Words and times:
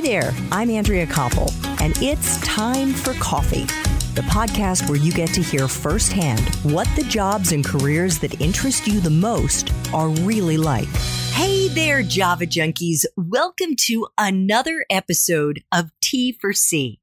Hi 0.00 0.06
there, 0.06 0.34
I'm 0.50 0.70
Andrea 0.70 1.06
Koppel, 1.06 1.52
and 1.78 1.92
it's 2.02 2.40
time 2.40 2.94
for 2.94 3.12
coffee. 3.20 3.66
The 4.14 4.22
podcast 4.30 4.88
where 4.88 4.96
you 4.98 5.12
get 5.12 5.28
to 5.34 5.42
hear 5.42 5.68
firsthand 5.68 6.40
what 6.62 6.88
the 6.96 7.02
jobs 7.02 7.52
and 7.52 7.62
careers 7.62 8.18
that 8.20 8.40
interest 8.40 8.86
you 8.86 9.00
the 9.00 9.10
most 9.10 9.70
are 9.92 10.08
really 10.08 10.56
like. 10.56 10.88
Hey 11.34 11.68
there, 11.68 12.02
Java 12.02 12.46
junkies. 12.46 13.04
Welcome 13.14 13.76
to 13.88 14.08
another 14.16 14.86
episode 14.88 15.62
of 15.70 15.90
T 16.00 16.32
for 16.32 16.54
C. 16.54 16.98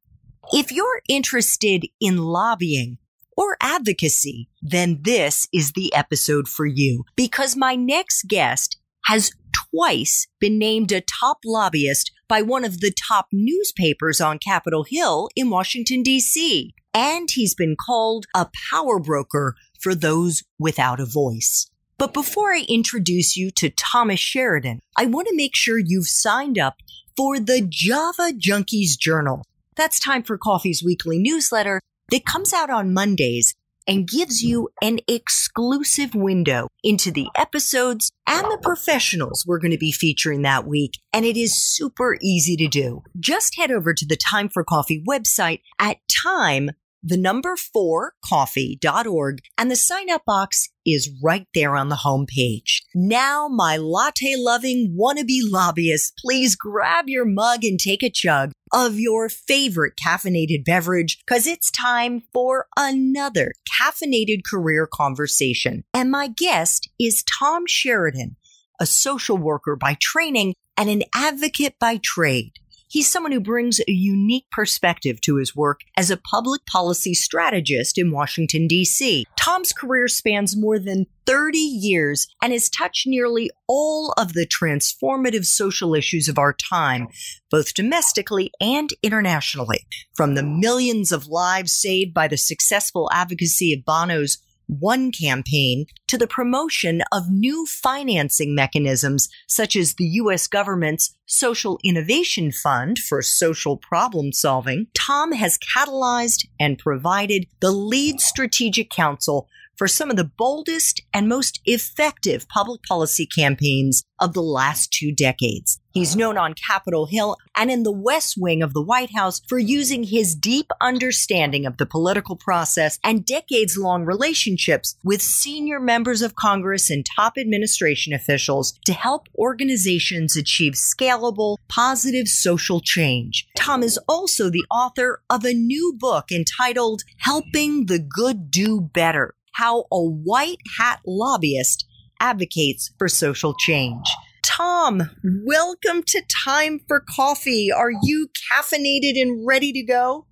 If 0.51 0.71
you're 0.71 1.03
interested 1.07 1.85
in 2.01 2.17
lobbying 2.17 2.97
or 3.37 3.57
advocacy, 3.61 4.49
then 4.59 5.01
this 5.03 5.47
is 5.53 5.73
the 5.73 5.93
episode 5.93 6.47
for 6.47 6.65
you 6.65 7.03
because 7.15 7.55
my 7.55 7.75
next 7.75 8.23
guest 8.27 8.79
has 9.05 9.29
twice 9.71 10.25
been 10.39 10.57
named 10.57 10.91
a 10.91 11.01
top 11.01 11.37
lobbyist 11.45 12.11
by 12.27 12.41
one 12.41 12.65
of 12.65 12.79
the 12.79 12.91
top 12.91 13.27
newspapers 13.31 14.19
on 14.19 14.39
Capitol 14.39 14.85
Hill 14.87 15.29
in 15.35 15.49
Washington, 15.49 16.03
D.C. 16.03 16.73
And 16.93 17.29
he's 17.31 17.55
been 17.55 17.75
called 17.75 18.25
a 18.35 18.47
power 18.71 18.99
broker 18.99 19.55
for 19.79 19.95
those 19.95 20.43
without 20.59 20.99
a 20.99 21.05
voice. 21.05 21.69
But 21.97 22.13
before 22.13 22.53
I 22.53 22.65
introduce 22.69 23.35
you 23.35 23.49
to 23.51 23.69
Thomas 23.69 24.19
Sheridan, 24.19 24.81
I 24.97 25.05
want 25.05 25.27
to 25.27 25.35
make 25.35 25.55
sure 25.55 25.79
you've 25.79 26.07
signed 26.07 26.59
up 26.59 26.75
for 27.15 27.39
the 27.39 27.65
Java 27.67 28.31
Junkies 28.37 28.97
Journal. 28.99 29.43
That's 29.75 29.99
Time 29.99 30.23
for 30.23 30.37
Coffee's 30.37 30.83
weekly 30.83 31.17
newsletter 31.17 31.81
that 32.09 32.25
comes 32.25 32.53
out 32.53 32.69
on 32.69 32.93
Mondays 32.93 33.55
and 33.87 34.07
gives 34.07 34.43
you 34.43 34.69
an 34.81 34.99
exclusive 35.07 36.13
window 36.13 36.67
into 36.83 37.11
the 37.11 37.27
episodes 37.35 38.11
and 38.27 38.43
the 38.51 38.59
professionals 38.61 39.45
we're 39.47 39.59
going 39.59 39.71
to 39.71 39.77
be 39.77 39.91
featuring 39.91 40.41
that 40.41 40.67
week. 40.67 40.99
And 41.13 41.25
it 41.25 41.37
is 41.37 41.57
super 41.57 42.17
easy 42.21 42.55
to 42.57 42.67
do. 42.67 43.03
Just 43.19 43.55
head 43.57 43.71
over 43.71 43.93
to 43.93 44.05
the 44.05 44.17
Time 44.17 44.49
for 44.49 44.63
Coffee 44.63 45.03
website 45.07 45.61
at 45.79 45.97
time 46.23 46.71
the 47.07 47.17
number 47.17 47.55
four 47.55 48.13
coffee.org 48.23 49.39
and 49.57 49.71
the 49.71 49.77
sign 49.77 50.09
up 50.09 50.23
box 50.25 50.69
is 50.85 51.09
right 51.23 51.47
there 51.53 51.75
on 51.75 51.87
the 51.87 51.95
homepage. 51.95 52.81
Now, 52.93 53.47
my 53.47 53.77
latte 53.77 54.35
loving 54.37 54.97
wannabe 54.99 55.39
lobbyists, 55.41 56.11
please 56.19 56.57
grab 56.57 57.05
your 57.07 57.25
mug 57.25 57.63
and 57.63 57.79
take 57.79 58.03
a 58.03 58.09
chug 58.09 58.51
of 58.73 58.99
your 58.99 59.29
favorite 59.29 59.93
caffeinated 60.03 60.65
beverage 60.65 61.17
because 61.25 61.47
it's 61.47 61.71
time 61.71 62.23
for 62.33 62.67
another 62.77 63.53
caffeinated 63.81 64.41
career 64.45 64.85
conversation. 64.91 65.83
And 65.93 66.11
my 66.11 66.27
guest 66.27 66.89
is 66.99 67.23
Tom 67.39 67.63
Sheridan, 67.67 68.35
a 68.81 68.85
social 68.85 69.37
worker 69.37 69.77
by 69.77 69.95
training 70.01 70.55
and 70.75 70.89
an 70.89 71.03
advocate 71.15 71.75
by 71.79 71.99
trade. 72.03 72.53
He's 72.89 73.11
someone 73.11 73.33
who 73.33 73.41
brings 73.41 73.79
a 73.79 73.91
unique 73.91 74.49
perspective 74.49 75.19
to 75.21 75.35
his 75.35 75.55
work 75.55 75.81
as 75.97 76.09
a 76.09 76.17
public 76.17 76.65
policy 76.65 77.13
strategist 77.13 77.97
in 77.97 78.11
Washington, 78.11 78.65
D.C. 78.65 79.25
Tom's 79.37 79.73
career 79.73 80.07
spans 80.07 80.55
more 80.55 80.79
than 80.79 81.05
30 81.25 81.57
years 81.57 82.27
and 82.41 82.53
has 82.53 82.69
touched 82.69 83.05
nearly 83.05 83.51
all 83.67 84.13
of 84.17 84.31
the 84.31 84.47
transformative 84.47 85.45
social 85.45 85.93
issues 85.93 86.29
of 86.29 86.37
our 86.37 86.53
time, 86.53 87.09
both 87.51 87.73
domestically 87.73 88.51
and 88.61 88.91
internationally. 89.03 89.85
From 90.15 90.35
the 90.35 90.43
millions 90.43 91.11
of 91.11 91.27
lives 91.27 91.73
saved 91.73 92.13
by 92.13 92.29
the 92.29 92.37
successful 92.37 93.09
advocacy 93.11 93.73
of 93.73 93.83
Bono's 93.83 94.37
one 94.67 95.11
campaign 95.11 95.85
to 96.07 96.17
the 96.17 96.27
promotion 96.27 97.01
of 97.11 97.29
new 97.29 97.65
financing 97.65 98.53
mechanisms 98.53 99.29
such 99.47 99.75
as 99.75 99.95
the 99.95 100.05
U.S. 100.05 100.47
government's 100.47 101.15
Social 101.25 101.79
Innovation 101.83 102.51
Fund 102.51 102.99
for 102.99 103.21
social 103.21 103.77
problem 103.77 104.31
solving, 104.31 104.87
Tom 104.93 105.31
has 105.31 105.57
catalyzed 105.57 106.45
and 106.59 106.77
provided 106.77 107.47
the 107.59 107.71
lead 107.71 108.21
strategic 108.21 108.89
counsel 108.89 109.47
for 109.77 109.87
some 109.87 110.09
of 110.09 110.17
the 110.17 110.23
boldest 110.37 111.01
and 111.13 111.29
most 111.29 111.61
effective 111.65 112.47
public 112.49 112.81
policy 112.83 113.25
campaigns 113.25 114.03
of 114.19 114.33
the 114.33 114.41
last 114.41 114.91
two 114.91 115.13
decades. 115.13 115.79
He's 115.91 116.15
known 116.15 116.37
on 116.37 116.53
Capitol 116.53 117.07
Hill 117.07 117.37
and 117.55 117.71
in 117.71 117.81
the 117.81 117.91
West 117.91 118.35
Wing 118.37 118.61
of 118.61 118.73
the 118.73 118.83
White 118.83 119.15
House 119.15 119.41
for 119.47 119.57
using 119.57 120.03
his 120.03 120.35
deep 120.35 120.67
understanding 120.79 121.65
of 121.65 121.77
the 121.77 121.87
political 121.87 122.35
process 122.35 122.99
and 123.03 123.25
decades 123.25 123.77
long 123.77 124.05
relationships 124.05 124.95
with 125.03 125.21
senior 125.21 125.79
members 125.79 126.21
of 126.21 126.35
Congress 126.35 126.91
and 126.91 127.05
top 127.15 127.33
administration 127.37 128.13
officials 128.13 128.77
to 128.85 128.93
help 128.93 129.27
organizations 129.35 130.35
achieve 130.35 130.73
scalable, 130.73 131.57
positive 131.67 132.27
social 132.27 132.79
change. 132.79 133.47
Tom 133.55 133.81
is 133.81 133.99
also 134.07 134.49
the 134.49 134.65
author 134.69 135.21
of 135.29 135.45
a 135.45 135.53
new 135.53 135.95
book 135.97 136.31
entitled 136.31 137.01
Helping 137.17 137.87
the 137.87 137.99
Good 137.99 138.51
Do 138.51 138.81
Better 138.81 139.33
how 139.57 139.85
a 139.91 139.99
white 139.99 140.59
hat 140.77 140.99
lobbyist 141.05 141.85
advocates 142.19 142.91
for 142.99 143.07
social 143.07 143.55
change. 143.55 144.05
Tom, 144.43 145.09
welcome 145.45 146.03
to 146.03 146.21
Time 146.45 146.79
for 146.87 147.03
Coffee. 147.15 147.71
Are 147.71 147.91
you 148.03 148.29
caffeinated 148.51 149.19
and 149.19 149.45
ready 149.47 149.71
to 149.73 149.83
go? 149.83 150.27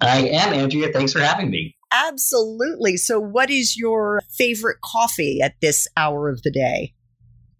I 0.00 0.28
am, 0.28 0.54
Andrea. 0.54 0.92
Thanks 0.92 1.12
for 1.12 1.18
having 1.18 1.50
me. 1.50 1.76
Absolutely. 1.92 2.96
So, 2.96 3.18
what 3.18 3.50
is 3.50 3.76
your 3.76 4.22
favorite 4.30 4.78
coffee 4.84 5.40
at 5.42 5.54
this 5.60 5.88
hour 5.96 6.28
of 6.28 6.42
the 6.42 6.50
day? 6.52 6.94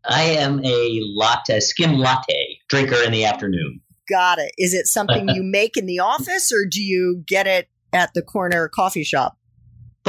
I 0.08 0.22
am 0.22 0.64
a 0.64 1.00
latte, 1.02 1.58
skim 1.58 1.94
latte 1.94 2.58
drinker 2.68 3.02
in 3.04 3.10
the 3.10 3.24
afternoon. 3.24 3.80
Got 4.08 4.38
it. 4.38 4.52
Is 4.56 4.72
it 4.72 4.86
something 4.86 5.28
you 5.34 5.42
make 5.42 5.76
in 5.76 5.86
the 5.86 5.98
office 5.98 6.52
or 6.52 6.64
do 6.70 6.80
you 6.80 7.24
get 7.26 7.48
it 7.48 7.68
at 7.92 8.14
the 8.14 8.22
corner 8.22 8.68
coffee 8.68 9.04
shop? 9.04 9.36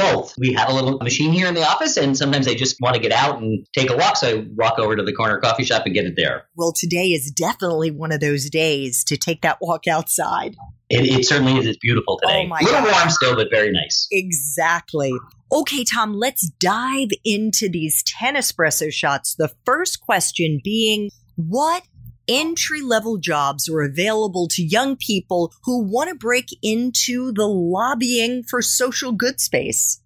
Both. 0.00 0.34
We 0.38 0.52
have 0.54 0.68
a 0.68 0.72
little 0.72 0.98
machine 0.98 1.32
here 1.32 1.46
in 1.46 1.54
the 1.54 1.64
office, 1.64 1.96
and 1.96 2.16
sometimes 2.16 2.48
I 2.48 2.54
just 2.54 2.76
want 2.80 2.94
to 2.96 3.00
get 3.00 3.12
out 3.12 3.40
and 3.40 3.66
take 3.76 3.90
a 3.90 3.96
walk. 3.96 4.16
So 4.16 4.28
I 4.28 4.46
walk 4.54 4.78
over 4.78 4.96
to 4.96 5.02
the 5.02 5.12
corner 5.12 5.38
coffee 5.38 5.64
shop 5.64 5.82
and 5.86 5.94
get 5.94 6.04
it 6.04 6.14
there. 6.16 6.48
Well, 6.56 6.72
today 6.72 7.08
is 7.08 7.30
definitely 7.30 7.90
one 7.90 8.12
of 8.12 8.20
those 8.20 8.48
days 8.50 9.04
to 9.04 9.16
take 9.16 9.42
that 9.42 9.58
walk 9.60 9.86
outside. 9.86 10.56
It, 10.88 11.20
it 11.20 11.26
certainly 11.26 11.58
is. 11.58 11.66
It's 11.66 11.78
beautiful 11.78 12.18
oh 12.22 12.26
today. 12.26 12.44
Oh 12.44 12.48
my 12.48 12.58
a 12.60 12.64
little 12.64 12.80
God. 12.82 12.92
warm 12.92 13.10
still, 13.10 13.36
but 13.36 13.48
very 13.50 13.70
nice. 13.70 14.08
Exactly. 14.10 15.12
Okay, 15.52 15.84
Tom, 15.84 16.14
let's 16.14 16.48
dive 16.60 17.10
into 17.24 17.68
these 17.68 18.02
10 18.04 18.34
espresso 18.34 18.92
shots. 18.92 19.34
The 19.34 19.52
first 19.64 20.00
question 20.00 20.60
being 20.62 21.10
what 21.36 21.84
entry 22.30 22.80
level 22.80 23.18
jobs 23.18 23.68
are 23.68 23.82
available 23.82 24.46
to 24.46 24.62
young 24.62 24.96
people 24.96 25.52
who 25.64 25.82
want 25.82 26.08
to 26.08 26.14
break 26.14 26.56
into 26.62 27.32
the 27.32 27.46
lobbying 27.46 28.44
for 28.44 28.62
social 28.62 29.10
good 29.10 29.40
space? 29.40 29.99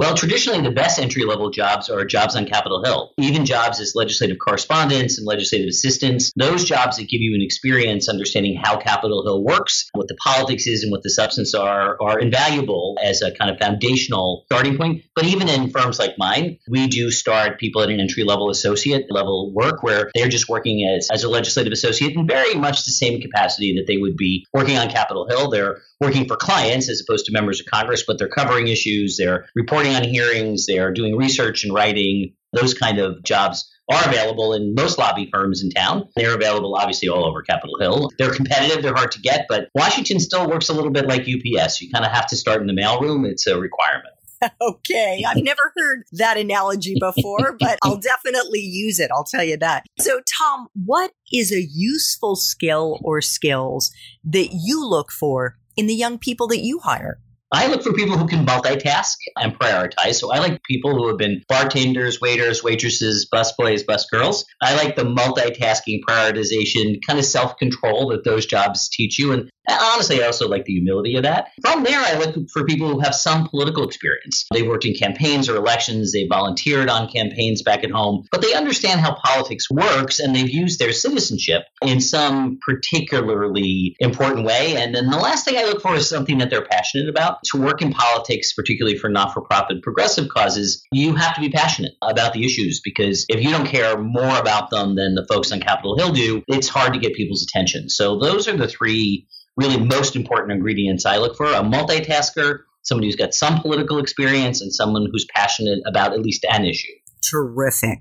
Well, 0.00 0.14
traditionally, 0.14 0.62
the 0.62 0.70
best 0.70 0.98
entry 0.98 1.24
level 1.24 1.50
jobs 1.50 1.90
are 1.90 2.06
jobs 2.06 2.34
on 2.34 2.46
Capitol 2.46 2.82
Hill. 2.82 3.12
Even 3.18 3.44
jobs 3.44 3.80
as 3.80 3.94
legislative 3.94 4.38
correspondents 4.38 5.18
and 5.18 5.26
legislative 5.26 5.68
assistants, 5.68 6.32
those 6.34 6.64
jobs 6.64 6.96
that 6.96 7.02
give 7.02 7.20
you 7.20 7.34
an 7.34 7.42
experience 7.42 8.08
understanding 8.08 8.58
how 8.64 8.78
Capitol 8.78 9.22
Hill 9.24 9.44
works, 9.44 9.90
what 9.92 10.08
the 10.08 10.16
politics 10.24 10.66
is, 10.66 10.84
and 10.84 10.90
what 10.90 11.02
the 11.02 11.10
substance 11.10 11.52
are, 11.52 11.98
are 12.00 12.18
invaluable 12.18 12.96
as 13.04 13.20
a 13.20 13.30
kind 13.32 13.50
of 13.50 13.58
foundational 13.58 14.44
starting 14.46 14.78
point. 14.78 15.02
But 15.14 15.26
even 15.26 15.50
in 15.50 15.68
firms 15.68 15.98
like 15.98 16.14
mine, 16.16 16.56
we 16.66 16.86
do 16.86 17.10
start 17.10 17.60
people 17.60 17.82
at 17.82 17.90
an 17.90 18.00
entry 18.00 18.24
level 18.24 18.48
associate 18.48 19.04
level 19.10 19.52
work 19.52 19.82
where 19.82 20.10
they're 20.14 20.28
just 20.28 20.48
working 20.48 20.88
as, 20.88 21.08
as 21.12 21.24
a 21.24 21.28
legislative 21.28 21.74
associate 21.74 22.16
in 22.16 22.26
very 22.26 22.54
much 22.54 22.86
the 22.86 22.92
same 22.92 23.20
capacity 23.20 23.74
that 23.76 23.84
they 23.86 23.98
would 23.98 24.16
be 24.16 24.46
working 24.54 24.78
on 24.78 24.88
Capitol 24.88 25.28
Hill. 25.28 25.50
They're 25.50 25.82
working 26.00 26.26
for 26.26 26.36
clients 26.36 26.88
as 26.88 27.02
opposed 27.06 27.26
to 27.26 27.32
members 27.32 27.60
of 27.60 27.66
Congress, 27.66 28.04
but 28.06 28.18
they're 28.18 28.28
covering 28.28 28.68
issues, 28.68 29.18
they're 29.18 29.46
reporting 29.54 29.89
on 29.94 30.04
hearings, 30.04 30.66
they're 30.66 30.92
doing 30.92 31.16
research 31.16 31.64
and 31.64 31.74
writing. 31.74 32.34
Those 32.52 32.74
kind 32.74 32.98
of 32.98 33.22
jobs 33.22 33.70
are 33.90 34.08
available 34.08 34.52
in 34.52 34.74
most 34.74 34.98
lobby 34.98 35.28
firms 35.32 35.62
in 35.62 35.70
town. 35.70 36.08
They're 36.16 36.34
available 36.34 36.74
obviously 36.76 37.08
all 37.08 37.24
over 37.26 37.42
Capitol 37.42 37.76
Hill. 37.80 38.10
They're 38.18 38.32
competitive, 38.32 38.82
they're 38.82 38.94
hard 38.94 39.12
to 39.12 39.20
get, 39.20 39.46
but 39.48 39.68
Washington 39.74 40.20
still 40.20 40.48
works 40.48 40.68
a 40.68 40.72
little 40.72 40.92
bit 40.92 41.06
like 41.06 41.22
UPS. 41.22 41.80
You 41.80 41.90
kind 41.92 42.04
of 42.04 42.12
have 42.12 42.28
to 42.28 42.36
start 42.36 42.60
in 42.60 42.66
the 42.66 42.72
mailroom, 42.72 43.26
it's 43.26 43.46
a 43.46 43.58
requirement. 43.58 44.14
Okay, 44.62 45.22
I've 45.28 45.42
never 45.42 45.72
heard 45.76 46.04
that 46.12 46.38
analogy 46.38 46.94
before, 46.98 47.56
but 47.60 47.78
I'll 47.82 47.98
definitely 47.98 48.60
use 48.60 48.98
it. 48.98 49.10
I'll 49.14 49.24
tell 49.24 49.44
you 49.44 49.58
that. 49.58 49.84
So, 49.98 50.22
Tom, 50.38 50.68
what 50.72 51.12
is 51.30 51.52
a 51.52 51.60
useful 51.62 52.36
skill 52.36 52.98
or 53.04 53.20
skills 53.20 53.90
that 54.24 54.48
you 54.52 54.82
look 54.82 55.12
for 55.12 55.58
in 55.76 55.88
the 55.88 55.94
young 55.94 56.18
people 56.18 56.48
that 56.48 56.60
you 56.60 56.78
hire? 56.78 57.20
I 57.52 57.66
look 57.66 57.82
for 57.82 57.92
people 57.92 58.16
who 58.16 58.28
can 58.28 58.46
multitask 58.46 59.16
and 59.36 59.58
prioritize. 59.58 60.14
So 60.14 60.32
I 60.32 60.38
like 60.38 60.62
people 60.62 60.94
who 60.94 61.08
have 61.08 61.18
been 61.18 61.42
bartenders, 61.48 62.20
waiters, 62.20 62.62
waitresses, 62.62 63.28
busboys, 63.32 63.82
busgirls. 63.84 64.44
I 64.62 64.76
like 64.76 64.94
the 64.94 65.02
multitasking, 65.02 66.00
prioritization, 66.08 67.00
kind 67.04 67.18
of 67.18 67.24
self 67.24 67.56
control 67.56 68.08
that 68.10 68.24
those 68.24 68.46
jobs 68.46 68.88
teach 68.88 69.18
you. 69.18 69.32
And 69.32 69.50
honestly, 69.80 70.22
I 70.22 70.26
also 70.26 70.48
like 70.48 70.64
the 70.64 70.72
humility 70.72 71.16
of 71.16 71.24
that. 71.24 71.48
From 71.62 71.84
there, 71.84 72.00
I 72.00 72.18
look 72.18 72.36
for 72.50 72.64
people 72.64 72.88
who 72.88 73.00
have 73.00 73.14
some 73.14 73.48
political 73.48 73.86
experience. 73.86 74.46
They've 74.52 74.66
worked 74.66 74.84
in 74.84 74.94
campaigns 74.94 75.48
or 75.48 75.56
elections, 75.56 76.12
they 76.12 76.26
volunteered 76.26 76.88
on 76.88 77.10
campaigns 77.10 77.62
back 77.62 77.84
at 77.84 77.90
home, 77.90 78.26
but 78.30 78.42
they 78.42 78.54
understand 78.54 79.00
how 79.00 79.14
politics 79.14 79.70
works 79.70 80.18
and 80.18 80.34
they've 80.34 80.50
used 80.50 80.78
their 80.78 80.92
citizenship 80.92 81.64
in 81.82 82.00
some 82.00 82.58
particularly 82.64 83.96
important 84.00 84.46
way. 84.46 84.76
And 84.76 84.94
then 84.94 85.10
the 85.10 85.18
last 85.18 85.44
thing 85.44 85.56
I 85.56 85.64
look 85.64 85.82
for 85.82 85.94
is 85.94 86.08
something 86.08 86.38
that 86.38 86.50
they're 86.50 86.64
passionate 86.64 87.08
about. 87.08 87.38
To 87.52 87.60
work 87.60 87.82
in 87.82 87.92
politics, 87.92 88.52
particularly 88.52 88.98
for 88.98 89.08
not 89.08 89.32
for 89.32 89.40
profit 89.40 89.82
progressive 89.82 90.28
causes, 90.28 90.86
you 90.92 91.14
have 91.14 91.34
to 91.34 91.40
be 91.40 91.50
passionate 91.50 91.92
about 92.02 92.32
the 92.32 92.44
issues 92.44 92.80
because 92.80 93.26
if 93.28 93.42
you 93.42 93.50
don't 93.50 93.66
care 93.66 93.98
more 93.98 94.38
about 94.38 94.70
them 94.70 94.94
than 94.94 95.14
the 95.14 95.26
folks 95.26 95.52
on 95.52 95.60
Capitol 95.60 95.96
Hill 95.96 96.12
do, 96.12 96.42
it's 96.48 96.68
hard 96.68 96.92
to 96.94 96.98
get 96.98 97.14
people's 97.14 97.42
attention. 97.42 97.88
So 97.88 98.18
those 98.18 98.48
are 98.48 98.56
the 98.56 98.68
three 98.68 99.26
really 99.56 99.78
most 99.78 100.16
important 100.16 100.52
ingredients 100.52 101.06
I 101.06 101.18
look 101.18 101.36
for 101.36 101.46
a 101.46 101.62
multitasker, 101.62 102.60
somebody 102.82 103.08
who's 103.08 103.16
got 103.16 103.34
some 103.34 103.60
political 103.60 103.98
experience, 103.98 104.60
and 104.60 104.72
someone 104.72 105.08
who's 105.10 105.26
passionate 105.34 105.80
about 105.86 106.12
at 106.12 106.20
least 106.20 106.44
an 106.50 106.64
issue. 106.64 106.92
Terrific. 107.30 107.98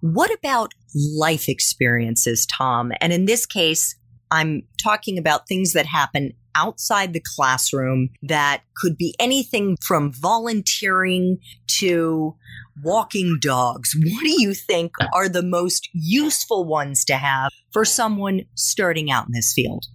What 0.00 0.32
about 0.32 0.72
life 0.94 1.48
experiences, 1.48 2.46
Tom? 2.46 2.92
And 3.00 3.12
in 3.12 3.26
this 3.26 3.46
case, 3.46 3.96
I'm 4.30 4.62
talking 4.82 5.18
about 5.18 5.46
things 5.46 5.72
that 5.72 5.86
happen 5.86 6.32
outside 6.54 7.12
the 7.12 7.22
classroom 7.36 8.08
that 8.22 8.62
could 8.76 8.96
be 8.96 9.14
anything 9.20 9.76
from 9.86 10.12
volunteering 10.12 11.38
to 11.66 12.34
walking 12.82 13.38
dogs. 13.40 13.94
What 13.94 14.22
do 14.22 14.42
you 14.42 14.54
think 14.54 14.92
are 15.14 15.28
the 15.28 15.42
most 15.42 15.88
useful 15.92 16.64
ones 16.64 17.04
to 17.06 17.16
have 17.16 17.52
for 17.72 17.84
someone 17.84 18.42
starting 18.54 19.10
out 19.10 19.26
in 19.26 19.32
this 19.32 19.52
field? 19.54 19.86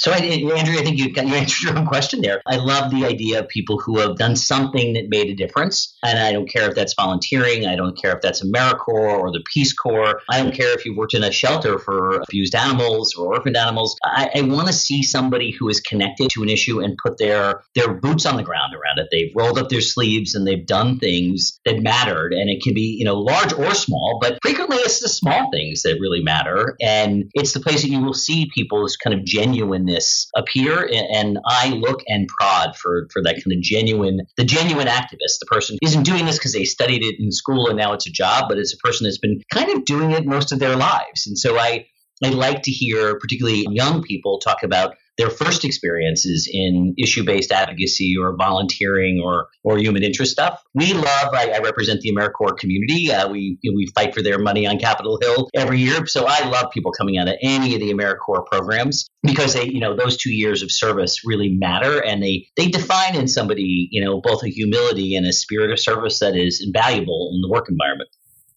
So, 0.00 0.12
I, 0.12 0.16
Andrea, 0.16 0.80
I 0.80 0.82
think 0.82 0.98
you, 0.98 1.08
you 1.14 1.34
answered 1.34 1.62
your 1.62 1.78
own 1.78 1.86
question 1.86 2.22
there. 2.22 2.40
I 2.46 2.56
love 2.56 2.90
the 2.90 3.04
idea 3.04 3.40
of 3.40 3.48
people 3.48 3.78
who 3.78 3.98
have 3.98 4.16
done 4.16 4.34
something 4.34 4.94
that 4.94 5.10
made 5.10 5.28
a 5.28 5.34
difference. 5.34 5.94
And 6.02 6.18
I 6.18 6.32
don't 6.32 6.48
care 6.48 6.70
if 6.70 6.74
that's 6.74 6.94
volunteering. 6.94 7.66
I 7.66 7.76
don't 7.76 7.94
care 8.00 8.16
if 8.16 8.22
that's 8.22 8.42
AmeriCorps 8.42 8.88
or 8.88 9.30
the 9.30 9.44
Peace 9.52 9.74
Corps. 9.74 10.22
I 10.30 10.42
don't 10.42 10.54
care 10.54 10.74
if 10.74 10.86
you've 10.86 10.96
worked 10.96 11.12
in 11.12 11.22
a 11.22 11.30
shelter 11.30 11.78
for 11.78 12.22
abused 12.22 12.54
animals 12.54 13.14
or 13.14 13.34
orphaned 13.34 13.58
animals. 13.58 13.94
I, 14.02 14.30
I 14.36 14.40
want 14.40 14.68
to 14.68 14.72
see 14.72 15.02
somebody 15.02 15.50
who 15.50 15.68
is 15.68 15.80
connected 15.80 16.30
to 16.30 16.42
an 16.42 16.48
issue 16.48 16.80
and 16.80 16.96
put 16.96 17.18
their, 17.18 17.62
their 17.74 17.92
boots 17.92 18.24
on 18.24 18.38
the 18.38 18.42
ground 18.42 18.72
around 18.72 19.04
it. 19.04 19.08
They've 19.12 19.32
rolled 19.36 19.58
up 19.58 19.68
their 19.68 19.82
sleeves 19.82 20.34
and 20.34 20.46
they've 20.46 20.64
done 20.64 20.98
things 20.98 21.60
that 21.66 21.82
mattered. 21.82 22.32
And 22.32 22.48
it 22.48 22.62
can 22.62 22.72
be, 22.72 22.96
you 22.98 23.04
know, 23.04 23.18
large 23.18 23.52
or 23.52 23.74
small, 23.74 24.18
but 24.18 24.38
frequently 24.40 24.78
it's 24.78 25.00
the 25.00 25.10
small 25.10 25.50
things 25.52 25.82
that 25.82 25.98
really 26.00 26.22
matter. 26.22 26.74
And 26.80 27.24
it's 27.34 27.52
the 27.52 27.60
place 27.60 27.82
that 27.82 27.90
you 27.90 28.00
will 28.00 28.14
see 28.14 28.50
people's 28.54 28.96
kind 28.96 29.12
of 29.12 29.26
genuine 29.26 29.89
appear 30.36 30.88
and 30.92 31.38
I 31.46 31.70
look 31.70 32.02
and 32.06 32.28
prod 32.28 32.76
for 32.76 33.08
for 33.12 33.22
that 33.22 33.34
kind 33.34 33.52
of 33.52 33.60
genuine 33.60 34.20
the 34.36 34.44
genuine 34.44 34.86
activist 34.86 35.38
the 35.40 35.46
person 35.46 35.78
isn't 35.82 36.02
doing 36.02 36.24
this 36.24 36.38
because 36.38 36.52
they 36.52 36.64
studied 36.64 37.02
it 37.02 37.16
in 37.18 37.32
school 37.32 37.68
and 37.68 37.76
now 37.76 37.92
it's 37.92 38.06
a 38.06 38.10
job 38.10 38.46
but 38.48 38.58
it's 38.58 38.74
a 38.74 38.78
person 38.78 39.04
that's 39.04 39.18
been 39.18 39.40
kind 39.52 39.70
of 39.70 39.84
doing 39.84 40.10
it 40.12 40.26
most 40.26 40.52
of 40.52 40.58
their 40.58 40.76
lives. 40.76 41.26
And 41.26 41.38
so 41.38 41.58
I 41.58 41.86
I 42.22 42.28
like 42.28 42.62
to 42.64 42.70
hear 42.70 43.18
particularly 43.18 43.66
young 43.70 44.02
people 44.02 44.40
talk 44.40 44.62
about 44.62 44.94
their 45.20 45.30
first 45.30 45.64
experiences 45.64 46.48
in 46.50 46.94
issue-based 46.98 47.52
advocacy 47.52 48.16
or 48.18 48.34
volunteering 48.36 49.20
or 49.22 49.48
or 49.62 49.78
human 49.78 50.02
interest 50.02 50.32
stuff. 50.32 50.62
We 50.74 50.94
love. 50.94 51.34
I, 51.34 51.52
I 51.54 51.58
represent 51.58 52.00
the 52.00 52.10
AmeriCorps 52.12 52.58
community. 52.58 53.12
Uh, 53.12 53.28
we 53.28 53.58
we 53.62 53.86
fight 53.94 54.14
for 54.14 54.22
their 54.22 54.38
money 54.38 54.66
on 54.66 54.78
Capitol 54.78 55.18
Hill 55.20 55.50
every 55.54 55.78
year. 55.78 56.06
So 56.06 56.24
I 56.26 56.48
love 56.48 56.70
people 56.72 56.92
coming 56.92 57.18
out 57.18 57.28
of 57.28 57.34
any 57.42 57.74
of 57.74 57.80
the 57.80 57.92
AmeriCorps 57.92 58.46
programs 58.46 59.08
because 59.22 59.52
they 59.52 59.64
you 59.64 59.80
know 59.80 59.94
those 59.94 60.16
two 60.16 60.32
years 60.32 60.62
of 60.62 60.72
service 60.72 61.20
really 61.24 61.50
matter 61.50 62.02
and 62.02 62.22
they 62.22 62.46
they 62.56 62.68
define 62.68 63.14
in 63.14 63.28
somebody 63.28 63.88
you 63.90 64.02
know 64.02 64.20
both 64.20 64.42
a 64.42 64.48
humility 64.48 65.14
and 65.14 65.26
a 65.26 65.32
spirit 65.32 65.70
of 65.70 65.78
service 65.78 66.20
that 66.20 66.34
is 66.34 66.62
invaluable 66.64 67.30
in 67.34 67.42
the 67.42 67.48
work 67.50 67.68
environment 67.68 68.08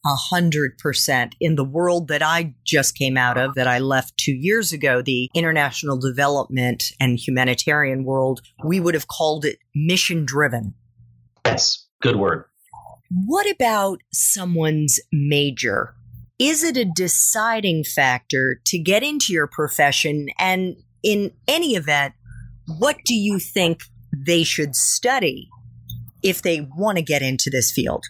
a 0.05 0.15
hundred 0.15 0.77
percent 0.77 1.35
in 1.39 1.55
the 1.55 1.63
world 1.63 2.07
that 2.09 2.21
I 2.21 2.55
just 2.65 2.97
came 2.97 3.17
out 3.17 3.37
of, 3.37 3.55
that 3.55 3.67
I 3.67 3.79
left 3.79 4.17
two 4.17 4.33
years 4.33 4.73
ago, 4.73 5.01
the 5.01 5.29
international 5.33 5.97
development 5.97 6.83
and 6.99 7.17
humanitarian 7.17 8.03
world, 8.03 8.41
we 8.63 8.79
would 8.79 8.93
have 8.93 9.07
called 9.07 9.45
it 9.45 9.59
mission 9.73 10.25
driven. 10.25 10.73
Yes, 11.45 11.87
good 12.01 12.17
word. 12.17 12.45
What 13.09 13.49
about 13.49 14.01
someone's 14.11 14.99
major? 15.11 15.95
Is 16.39 16.63
it 16.63 16.77
a 16.77 16.85
deciding 16.85 17.83
factor 17.83 18.59
to 18.65 18.79
get 18.79 19.03
into 19.03 19.31
your 19.31 19.47
profession? 19.47 20.27
And 20.39 20.75
in 21.03 21.31
any 21.47 21.75
event, 21.75 22.13
what 22.79 22.97
do 23.05 23.13
you 23.13 23.39
think 23.39 23.83
they 24.15 24.43
should 24.43 24.75
study 24.75 25.49
if 26.23 26.41
they 26.41 26.67
want 26.75 26.97
to 26.97 27.03
get 27.03 27.21
into 27.21 27.49
this 27.49 27.71
field? 27.71 28.03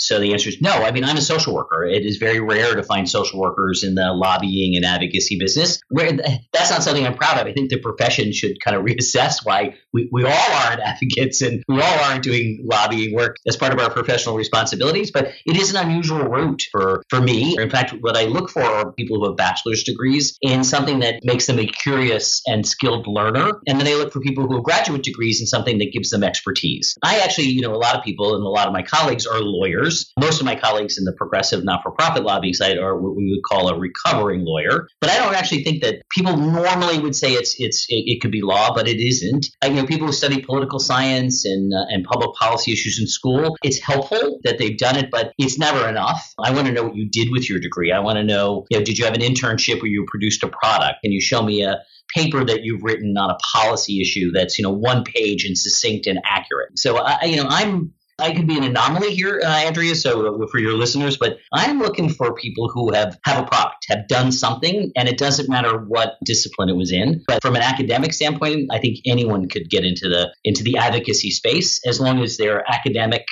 So 0.00 0.18
the 0.18 0.32
answer 0.32 0.48
is 0.48 0.60
no. 0.62 0.70
I 0.70 0.92
mean, 0.92 1.04
I'm 1.04 1.18
a 1.18 1.20
social 1.20 1.54
worker. 1.54 1.84
It 1.84 2.06
is 2.06 2.16
very 2.16 2.40
rare 2.40 2.74
to 2.74 2.82
find 2.82 3.08
social 3.08 3.38
workers 3.38 3.84
in 3.84 3.94
the 3.94 4.12
lobbying 4.14 4.74
and 4.74 4.84
advocacy 4.84 5.38
business. 5.38 5.78
That's 5.90 6.70
not 6.70 6.82
something 6.82 7.06
I'm 7.06 7.16
proud 7.16 7.38
of. 7.38 7.46
I 7.46 7.52
think 7.52 7.68
the 7.68 7.78
profession 7.78 8.32
should 8.32 8.62
kind 8.64 8.76
of 8.76 8.84
reassess 8.84 9.44
why 9.44 9.74
we, 9.92 10.08
we 10.10 10.24
all 10.24 10.52
aren't 10.64 10.80
advocates 10.84 11.42
and 11.42 11.62
we 11.68 11.82
all 11.82 11.98
aren't 12.04 12.22
doing 12.22 12.64
lobbying 12.64 13.14
work 13.14 13.36
as 13.46 13.58
part 13.58 13.74
of 13.74 13.78
our 13.78 13.90
professional 13.90 14.36
responsibilities. 14.36 15.10
But 15.10 15.32
it 15.44 15.58
is 15.58 15.74
an 15.74 15.86
unusual 15.86 16.20
route 16.20 16.62
for, 16.72 17.02
for 17.10 17.20
me. 17.20 17.56
In 17.58 17.68
fact, 17.68 17.94
what 18.00 18.16
I 18.16 18.24
look 18.24 18.48
for 18.48 18.62
are 18.62 18.92
people 18.92 19.18
who 19.18 19.26
have 19.26 19.36
bachelor's 19.36 19.84
degrees 19.84 20.38
in 20.40 20.64
something 20.64 21.00
that 21.00 21.20
makes 21.24 21.46
them 21.46 21.58
a 21.58 21.66
curious 21.66 22.40
and 22.46 22.66
skilled 22.66 23.06
learner. 23.06 23.60
And 23.66 23.78
then 23.78 23.86
I 23.86 23.96
look 23.96 24.14
for 24.14 24.20
people 24.20 24.46
who 24.46 24.54
have 24.54 24.64
graduate 24.64 25.02
degrees 25.02 25.42
in 25.42 25.46
something 25.46 25.76
that 25.78 25.92
gives 25.92 26.08
them 26.08 26.24
expertise. 26.24 26.96
I 27.02 27.18
actually, 27.18 27.48
you 27.48 27.60
know, 27.60 27.74
a 27.74 27.76
lot 27.76 27.96
of 27.96 28.02
people 28.02 28.34
and 28.34 28.42
a 28.42 28.48
lot 28.48 28.66
of 28.66 28.72
my 28.72 28.82
colleagues 28.82 29.26
are 29.26 29.40
lawyers 29.40 29.89
lawyers. 29.90 30.12
Most 30.18 30.40
of 30.40 30.46
my 30.46 30.56
colleagues 30.56 30.98
in 30.98 31.04
the 31.04 31.12
progressive 31.12 31.64
not-for-profit 31.64 32.22
lobbying 32.22 32.54
side 32.54 32.78
are 32.78 32.98
what 32.98 33.16
we 33.16 33.30
would 33.30 33.42
call 33.44 33.68
a 33.68 33.78
recovering 33.78 34.44
lawyer. 34.44 34.86
But 35.00 35.10
I 35.10 35.18
don't 35.18 35.34
actually 35.34 35.64
think 35.64 35.82
that 35.82 36.02
people 36.10 36.36
normally 36.36 36.98
would 36.98 37.16
say 37.16 37.32
it's 37.32 37.54
it's 37.58 37.86
it, 37.88 38.04
it 38.06 38.20
could 38.20 38.30
be 38.30 38.42
law, 38.42 38.74
but 38.74 38.88
it 38.88 39.00
isn't. 39.00 39.46
I, 39.62 39.68
you 39.68 39.74
know, 39.74 39.86
people 39.86 40.06
who 40.06 40.12
study 40.12 40.42
political 40.42 40.78
science 40.78 41.44
and 41.44 41.72
uh, 41.72 41.86
and 41.88 42.04
public 42.04 42.34
policy 42.34 42.72
issues 42.72 42.98
in 43.00 43.06
school, 43.06 43.56
it's 43.62 43.78
helpful 43.78 44.40
that 44.44 44.58
they've 44.58 44.76
done 44.76 44.96
it, 44.96 45.10
but 45.10 45.32
it's 45.38 45.58
never 45.58 45.88
enough. 45.88 46.32
I 46.38 46.52
want 46.52 46.66
to 46.66 46.72
know 46.72 46.84
what 46.84 46.96
you 46.96 47.08
did 47.10 47.28
with 47.30 47.48
your 47.48 47.58
degree. 47.58 47.92
I 47.92 48.00
want 48.00 48.16
to 48.16 48.24
know, 48.24 48.66
you 48.70 48.78
know, 48.78 48.84
did 48.84 48.98
you 48.98 49.04
have 49.04 49.14
an 49.14 49.20
internship 49.20 49.82
where 49.82 49.90
you 49.90 50.04
produced 50.06 50.42
a 50.42 50.48
product? 50.48 51.02
Can 51.02 51.12
you 51.12 51.20
show 51.20 51.42
me 51.42 51.62
a 51.62 51.78
paper 52.14 52.44
that 52.44 52.64
you've 52.64 52.82
written 52.82 53.16
on 53.16 53.30
a 53.30 53.38
policy 53.54 54.00
issue 54.00 54.32
that's 54.32 54.58
you 54.58 54.64
know 54.64 54.72
one 54.72 55.04
page 55.04 55.44
and 55.44 55.56
succinct 55.56 56.08
and 56.08 56.18
accurate. 56.24 56.76
So 56.76 56.96
I, 56.96 57.24
you 57.24 57.36
know, 57.36 57.46
I'm 57.48 57.92
I 58.20 58.34
could 58.34 58.46
be 58.46 58.56
an 58.56 58.64
anomaly 58.64 59.14
here, 59.14 59.40
uh, 59.42 59.48
Andrea. 59.48 59.94
So 59.94 60.42
uh, 60.42 60.46
for 60.48 60.58
your 60.58 60.74
listeners, 60.74 61.16
but 61.16 61.38
I'm 61.52 61.78
looking 61.78 62.08
for 62.08 62.34
people 62.34 62.70
who 62.72 62.92
have 62.92 63.18
have 63.24 63.44
a 63.44 63.46
product, 63.46 63.86
have 63.88 64.06
done 64.08 64.32
something, 64.32 64.92
and 64.96 65.08
it 65.08 65.18
doesn't 65.18 65.48
matter 65.48 65.78
what 65.78 66.14
discipline 66.24 66.68
it 66.68 66.76
was 66.76 66.92
in. 66.92 67.22
But 67.26 67.42
from 67.42 67.56
an 67.56 67.62
academic 67.62 68.12
standpoint, 68.12 68.68
I 68.70 68.78
think 68.78 68.98
anyone 69.06 69.48
could 69.48 69.70
get 69.70 69.84
into 69.84 70.08
the 70.08 70.32
into 70.44 70.62
the 70.62 70.76
advocacy 70.76 71.30
space 71.30 71.80
as 71.86 72.00
long 72.00 72.22
as 72.22 72.36
their 72.36 72.64
academic 72.70 73.24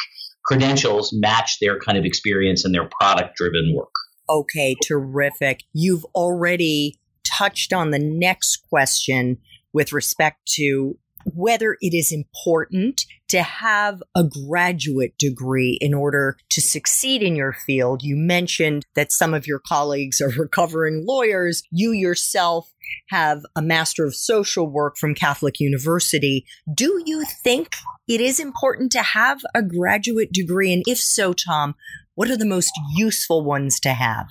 credentials 0.45 1.12
match 1.12 1.59
their 1.61 1.78
kind 1.78 1.99
of 1.99 2.04
experience 2.04 2.64
and 2.64 2.75
their 2.75 2.88
product 3.00 3.37
driven 3.37 3.75
work. 3.76 3.92
Okay, 4.30 4.75
terrific. 4.87 5.64
You've 5.73 6.04
already 6.14 6.99
touched 7.25 7.73
on 7.73 7.90
the 7.90 7.99
next 7.99 8.59
question 8.68 9.38
with 9.73 9.92
respect 9.92 10.47
to 10.54 10.99
whether 11.35 11.76
it 11.80 11.94
is 11.94 12.12
important 12.12 13.02
to 13.28 13.42
have 13.42 14.02
a 14.16 14.25
graduate 14.25 15.16
degree 15.18 15.78
in 15.80 15.92
order 15.92 16.37
to 16.50 16.61
succeed 16.61 17.23
in 17.23 17.37
your 17.37 17.52
field. 17.52 18.02
You 18.02 18.16
mentioned 18.16 18.87
that 18.94 19.12
some 19.12 19.35
of 19.35 19.47
your 19.47 19.58
colleagues 19.58 20.20
are 20.20 20.30
recovering 20.38 21.04
lawyers. 21.06 21.62
You 21.70 21.92
yourself 21.92 22.73
have 23.11 23.42
a 23.54 23.62
Master 23.62 24.04
of 24.04 24.14
Social 24.14 24.66
Work 24.66 24.97
from 24.97 25.14
Catholic 25.14 25.61
University. 25.61 26.47
Do 26.73 27.02
you 27.04 27.25
think 27.42 27.76
it 28.06 28.20
is 28.20 28.40
important 28.40 28.92
to 28.92 29.02
have 29.02 29.40
a 29.54 29.62
graduate 29.62 30.32
degree? 30.32 30.73
And 30.73 30.82
if 30.87 30.99
so, 30.99 31.35
Tom, 31.35 31.75
what 32.14 32.30
are 32.30 32.37
the 32.37 32.47
most 32.47 32.73
useful 32.97 33.44
ones 33.44 33.78
to 33.80 33.90
have? 33.90 34.26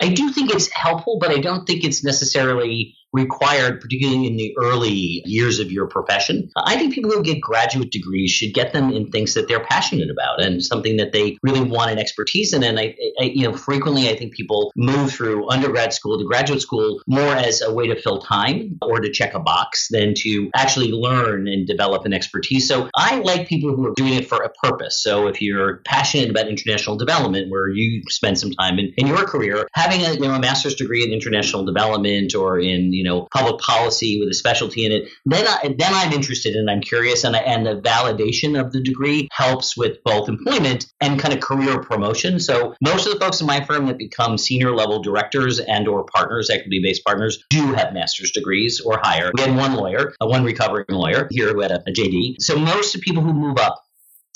I 0.00 0.08
do 0.08 0.32
think 0.32 0.52
it's 0.52 0.70
helpful, 0.72 1.18
but 1.20 1.30
I 1.30 1.38
don't 1.38 1.64
think 1.64 1.84
it's 1.84 2.02
necessarily 2.02 2.96
required, 3.12 3.80
particularly 3.80 4.26
in 4.26 4.36
the 4.36 4.54
early 4.58 5.22
years 5.24 5.58
of 5.58 5.70
your 5.70 5.86
profession. 5.86 6.50
I 6.56 6.76
think 6.76 6.94
people 6.94 7.10
who 7.10 7.22
get 7.22 7.40
graduate 7.40 7.90
degrees 7.90 8.30
should 8.30 8.54
get 8.54 8.72
them 8.72 8.92
in 8.92 9.10
things 9.10 9.34
that 9.34 9.48
they're 9.48 9.64
passionate 9.64 10.10
about 10.10 10.42
and 10.42 10.62
something 10.62 10.96
that 10.96 11.12
they 11.12 11.38
really 11.42 11.60
want 11.60 11.90
an 11.90 11.98
expertise 11.98 12.52
in. 12.52 12.62
And 12.62 12.78
I, 12.78 12.96
I, 13.20 13.24
you 13.24 13.48
know, 13.48 13.56
frequently 13.56 14.08
I 14.08 14.16
think 14.16 14.34
people 14.34 14.72
move 14.76 15.12
through 15.12 15.48
undergrad 15.50 15.92
school 15.92 16.18
to 16.18 16.24
graduate 16.24 16.62
school 16.62 17.00
more 17.06 17.34
as 17.34 17.60
a 17.60 17.72
way 17.72 17.86
to 17.86 18.00
fill 18.00 18.20
time 18.20 18.78
or 18.82 19.00
to 19.00 19.10
check 19.10 19.34
a 19.34 19.40
box 19.40 19.88
than 19.88 20.14
to 20.18 20.50
actually 20.54 20.90
learn 20.92 21.48
and 21.48 21.66
develop 21.66 22.04
an 22.04 22.12
expertise. 22.12 22.66
So 22.66 22.88
I 22.96 23.18
like 23.18 23.48
people 23.48 23.74
who 23.74 23.86
are 23.86 23.94
doing 23.94 24.14
it 24.14 24.28
for 24.28 24.42
a 24.42 24.48
purpose. 24.48 25.02
So 25.02 25.26
if 25.26 25.42
you're 25.42 25.78
passionate 25.84 26.30
about 26.30 26.48
international 26.48 26.96
development, 26.96 27.50
where 27.50 27.68
you 27.68 28.02
spend 28.08 28.38
some 28.38 28.50
time 28.52 28.78
in, 28.78 28.92
in 28.96 29.06
your 29.06 29.24
career, 29.24 29.68
having 29.74 30.00
a, 30.04 30.14
you 30.14 30.20
know, 30.20 30.34
a 30.34 30.40
master's 30.40 30.74
degree 30.74 31.04
in 31.04 31.12
international 31.12 31.64
development 31.64 32.34
or 32.34 32.58
in 32.58 32.92
you 32.92 33.01
you 33.02 33.08
know, 33.08 33.26
public 33.34 33.60
policy 33.60 34.20
with 34.20 34.28
a 34.28 34.34
specialty 34.34 34.86
in 34.86 34.92
it, 34.92 35.08
then 35.26 35.44
I, 35.44 35.74
then 35.76 35.92
I'm 35.92 36.12
interested 36.12 36.54
and 36.54 36.70
I'm 36.70 36.80
curious, 36.80 37.24
and 37.24 37.34
I, 37.34 37.40
and 37.40 37.66
the 37.66 37.80
validation 37.80 38.58
of 38.60 38.70
the 38.70 38.80
degree 38.80 39.28
helps 39.32 39.76
with 39.76 39.98
both 40.04 40.28
employment 40.28 40.86
and 41.00 41.18
kind 41.18 41.34
of 41.34 41.40
career 41.40 41.80
promotion. 41.80 42.38
So 42.38 42.76
most 42.80 43.08
of 43.08 43.12
the 43.12 43.18
folks 43.18 43.40
in 43.40 43.48
my 43.48 43.64
firm 43.64 43.86
that 43.86 43.98
become 43.98 44.38
senior 44.38 44.72
level 44.72 45.02
directors 45.02 45.58
and 45.58 45.88
or 45.88 46.04
partners, 46.04 46.48
equity 46.48 46.80
based 46.80 47.04
partners, 47.04 47.42
do 47.50 47.72
have 47.72 47.92
master's 47.92 48.30
degrees 48.30 48.80
or 48.80 49.00
higher. 49.02 49.32
We 49.34 49.42
had 49.42 49.56
one 49.56 49.74
lawyer, 49.74 50.14
a 50.20 50.28
one 50.28 50.44
recovering 50.44 50.86
lawyer 50.88 51.26
here 51.32 51.52
who 51.52 51.60
had 51.60 51.72
a, 51.72 51.82
a 51.84 51.92
JD. 51.92 52.36
So 52.38 52.56
most 52.56 52.94
of 52.94 53.00
the 53.00 53.04
people 53.04 53.24
who 53.24 53.32
move 53.32 53.58
up 53.58 53.82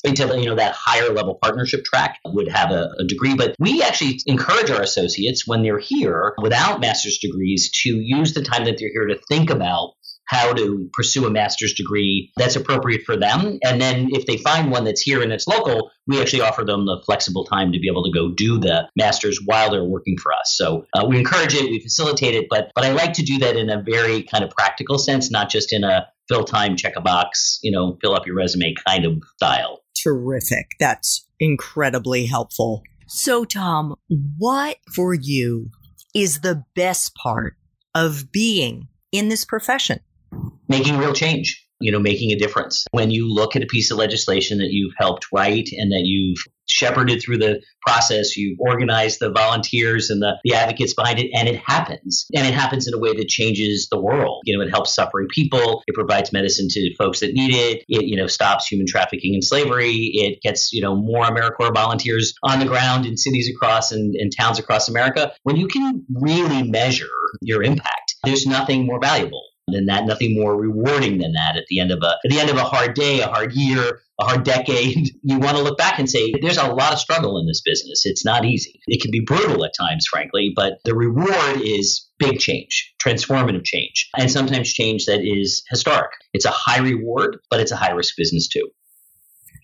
into 0.05 0.27
you 0.39 0.47
know 0.47 0.55
that 0.55 0.75
higher 0.75 1.13
level 1.13 1.39
partnership 1.43 1.85
track 1.85 2.19
would 2.25 2.49
have 2.49 2.71
a, 2.71 2.91
a, 2.99 3.05
degree. 3.05 3.35
But 3.35 3.55
we 3.59 3.83
actually 3.83 4.21
encourage 4.27 4.71
our 4.71 4.83
associates 4.83 5.47
when 5.47 5.63
they're 5.63 5.79
here 5.79 6.35
without 6.41 6.81
master's 6.81 7.19
degrees 7.19 7.71
to 7.83 7.91
use 7.91 8.35
the 8.35 8.43
time 8.43 8.65
that 8.65 8.77
they're 8.79 8.91
here 8.91 9.07
to 9.07 9.19
think 9.29 9.51
about 9.51 9.95
how 10.29 10.53
to 10.53 10.91
pursue 10.93 11.25
a 11.27 11.31
master's 11.31 11.73
degree 11.75 12.33
that's 12.37 12.57
appropriate 12.57 13.03
for 13.07 13.17
them. 13.17 13.59
And 13.63 13.81
then 13.81 14.09
if 14.11 14.27
they 14.27 14.39
find 14.39 14.73
one 14.73 14.83
that's 14.85 15.01
here 15.01 15.23
and 15.23 15.33
it's 15.33 15.47
local 15.47 15.91
we 16.09 16.21
actually 16.21 16.43
offer 16.43 16.65
them 16.65 16.87
the 16.87 17.03
flexible 17.05 17.45
time 17.45 17.73
to 17.73 17.79
be 17.79 17.89
able 17.89 18.05
to 18.05 18.13
go 18.13 18.33
do 18.33 18.59
the 18.59 18.89
master's 18.97 19.41
while 19.45 19.71
they're 19.71 19.85
working 19.85 20.17
for 20.19 20.33
us. 20.33 20.55
So 20.57 20.87
uh, 20.95 21.07
we 21.09 21.19
encourage 21.19 21.55
it 21.55 21.71
we 21.71 21.81
facilitate 21.81 22.35
it 22.35 22.47
but 22.49 22.71
but 22.75 22.85
i 22.85 22.93
like 22.93 23.15
to 23.15 23.23
do 23.23 23.39
that 23.39 23.57
in 23.57 23.71
a 23.71 23.83
very 23.83 24.23
kind 24.23 24.45
of 24.45 24.51
practical 24.51 24.99
sense 24.99 25.31
not 25.31 25.51
just 25.51 25.73
in 25.73 25.85
a 25.85 26.07
fill 26.29 26.45
time 26.45 26.77
check 26.77 26.95
a 26.97 27.01
box 27.01 27.59
you 27.63 27.71
know 27.71 27.97
fill 28.01 28.15
up 28.15 28.27
your 28.27 28.37
resume 28.37 28.75
kind 28.87 29.05
of 29.05 29.23
style 29.37 29.81
terrific. 30.07 30.71
That's 30.79 31.27
incredibly 31.41 32.27
helpful. 32.27 32.83
So, 33.09 33.45
Tom, 33.45 33.97
what 34.39 34.79
for 34.95 35.15
you 35.15 35.71
is 36.15 36.41
the 36.41 36.65
best 36.75 37.15
part 37.15 37.57
of 37.95 38.31
being 38.33 38.89
in 39.13 39.29
this 39.29 39.45
profession? 39.45 40.01
Making 40.69 40.99
real 40.99 41.13
change 41.13 41.67
you 41.81 41.93
know, 41.93 41.99
making 41.99 42.33
a 42.33 42.37
difference. 42.37 42.87
When 42.91 43.11
you 43.11 43.33
look 43.33 43.57
at 43.57 43.63
a 43.63 43.67
piece 43.67 43.91
of 43.91 43.99
legislation 43.99 44.59
that 44.59 44.71
you've 44.71 44.95
helped 44.97 45.27
write 45.33 45.69
and 45.73 45.93
that 45.93 46.03
you've 46.05 46.43
shepherded 46.67 47.23
through 47.23 47.39
the 47.39 47.63
process, 47.87 48.37
you 48.37 48.57
organize 48.59 49.19
the 49.19 49.31
volunteers 49.31 50.11
and 50.11 50.21
the, 50.21 50.39
the 50.45 50.55
advocates 50.55 50.95
behind 50.95 51.19
it, 51.19 51.31
and 51.35 51.49
it 51.49 51.57
happens. 51.65 52.27
And 52.35 52.47
it 52.47 52.55
happens 52.55 52.89
in 52.89 52.95
a 52.95 52.99
way 52.99 53.15
that 53.15 53.29
changes 53.29 53.89
the 53.91 54.01
world. 54.01 54.43
You 54.45 54.57
know, 54.57 54.65
it 54.65 54.71
helps 54.71 54.95
suffering 54.95 55.29
people, 55.31 55.83
it 55.87 55.95
provides 55.95 56.33
medicine 56.33 56.69
to 56.71 56.95
folks 56.97 57.21
that 57.21 57.33
need 57.33 57.55
it, 57.55 57.85
it, 57.89 58.07
you 58.07 58.17
know, 58.17 58.27
stops 58.27 58.67
human 58.67 58.87
trafficking 58.87 59.35
and 59.35 59.45
slavery, 59.45 60.11
it 60.15 60.41
gets, 60.43 60.73
you 60.73 60.83
know, 60.83 60.97
more 60.97 61.25
AmeriCorps 61.25 61.75
volunteers 61.75 62.35
on 62.43 62.59
the 62.59 62.67
ground 62.67 63.07
in 63.07 63.17
cities 63.17 63.51
across 63.55 63.93
and, 63.93 64.15
and 64.15 64.33
towns 64.37 64.59
across 64.59 64.89
America. 64.89 65.33
When 65.43 65.57
you 65.57 65.69
can 65.69 66.05
really 66.13 66.63
measure 66.69 67.07
your 67.43 67.63
impact, 67.63 68.17
there's 68.25 68.47
nothing 68.47 68.87
more 68.87 69.01
valuable 69.01 69.43
than 69.69 69.87
that, 69.87 70.07
nothing 70.07 70.35
more 70.35 70.57
rewarding 70.57 71.19
than 71.19 71.33
that 71.33 71.57
at 71.57 71.65
the 71.69 71.81
end 71.81 71.91
of 71.91 72.01
a 72.03 72.17
at 72.25 72.31
the 72.31 72.39
end 72.39 72.51
of 72.51 72.57
a 72.57 72.65
hard 72.65 72.95
day, 72.95 73.21
a 73.21 73.27
hard 73.27 73.53
year, 73.53 74.01
a 74.21 74.25
hard 74.25 74.45
decade. 74.45 75.11
You 75.29 75.41
want 75.41 75.57
to 75.57 75.63
look 75.63 75.77
back 75.77 75.99
and 75.99 76.09
say, 76.09 76.33
there's 76.41 76.57
a 76.57 76.69
lot 76.69 76.93
of 76.93 77.01
struggle 77.01 77.39
in 77.39 77.47
this 77.47 77.61
business. 77.61 78.07
It's 78.07 78.25
not 78.25 78.45
easy. 78.45 78.81
It 78.87 79.03
can 79.03 79.11
be 79.11 79.21
brutal 79.27 79.65
at 79.65 79.73
times, 79.79 80.07
frankly, 80.07 80.53
but 80.55 80.75
the 80.85 80.95
reward 80.95 81.61
is 81.63 82.07
big 82.19 82.39
change, 82.39 82.95
transformative 83.05 83.65
change, 83.65 84.09
and 84.17 84.31
sometimes 84.31 84.73
change 84.73 85.07
that 85.07 85.21
is 85.23 85.65
historic. 85.69 86.11
It's 86.33 86.45
a 86.45 86.53
high 86.53 86.79
reward, 86.79 87.39
but 87.51 87.59
it's 87.59 87.73
a 87.73 87.77
high 87.77 87.91
risk 87.91 88.15
business 88.17 88.49
too. 88.49 88.69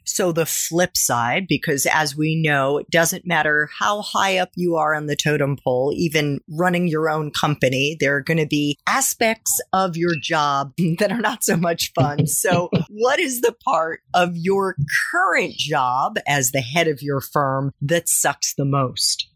So 0.05 0.33
the 0.33 0.47
flip 0.47 0.97
side, 0.97 1.47
because 1.49 1.87
as 1.87 2.17
we 2.17 2.41
know, 2.41 2.79
it 2.79 2.91
doesn't 2.91 3.27
matter 3.27 3.69
how 3.79 4.03
high 4.03 4.39
up 4.39 4.51
you 4.55 4.77
are 4.77 4.95
on 4.95 5.07
the 5.07 5.17
totem 5.17 5.57
pole, 5.63 5.93
even 5.95 6.41
running 6.49 6.89
your 6.89 7.09
own 7.09 7.31
company, 7.31 7.97
there 7.99 8.17
are 8.17 8.23
going 8.23 8.39
to 8.39 8.47
be 8.47 8.79
aspects 8.87 9.61
of 9.73 9.97
your 9.97 10.15
job 10.21 10.73
that 10.99 11.13
are 11.13 11.21
not 11.21 11.45
so 11.45 11.57
much 11.57 11.93
fun. 11.95 12.27
So 12.27 12.71
what 12.89 13.19
is 13.19 13.41
the 13.41 13.55
part 13.65 14.01
of 14.15 14.31
your 14.35 14.77
current 15.11 15.55
job 15.55 16.19
as 16.27 16.51
the 16.51 16.61
head 16.61 16.89
of 16.89 17.03
your 17.03 17.21
firm 17.21 17.73
that 17.81 18.09
sucks 18.09 18.55
the 18.55 18.65
most? 18.65 19.29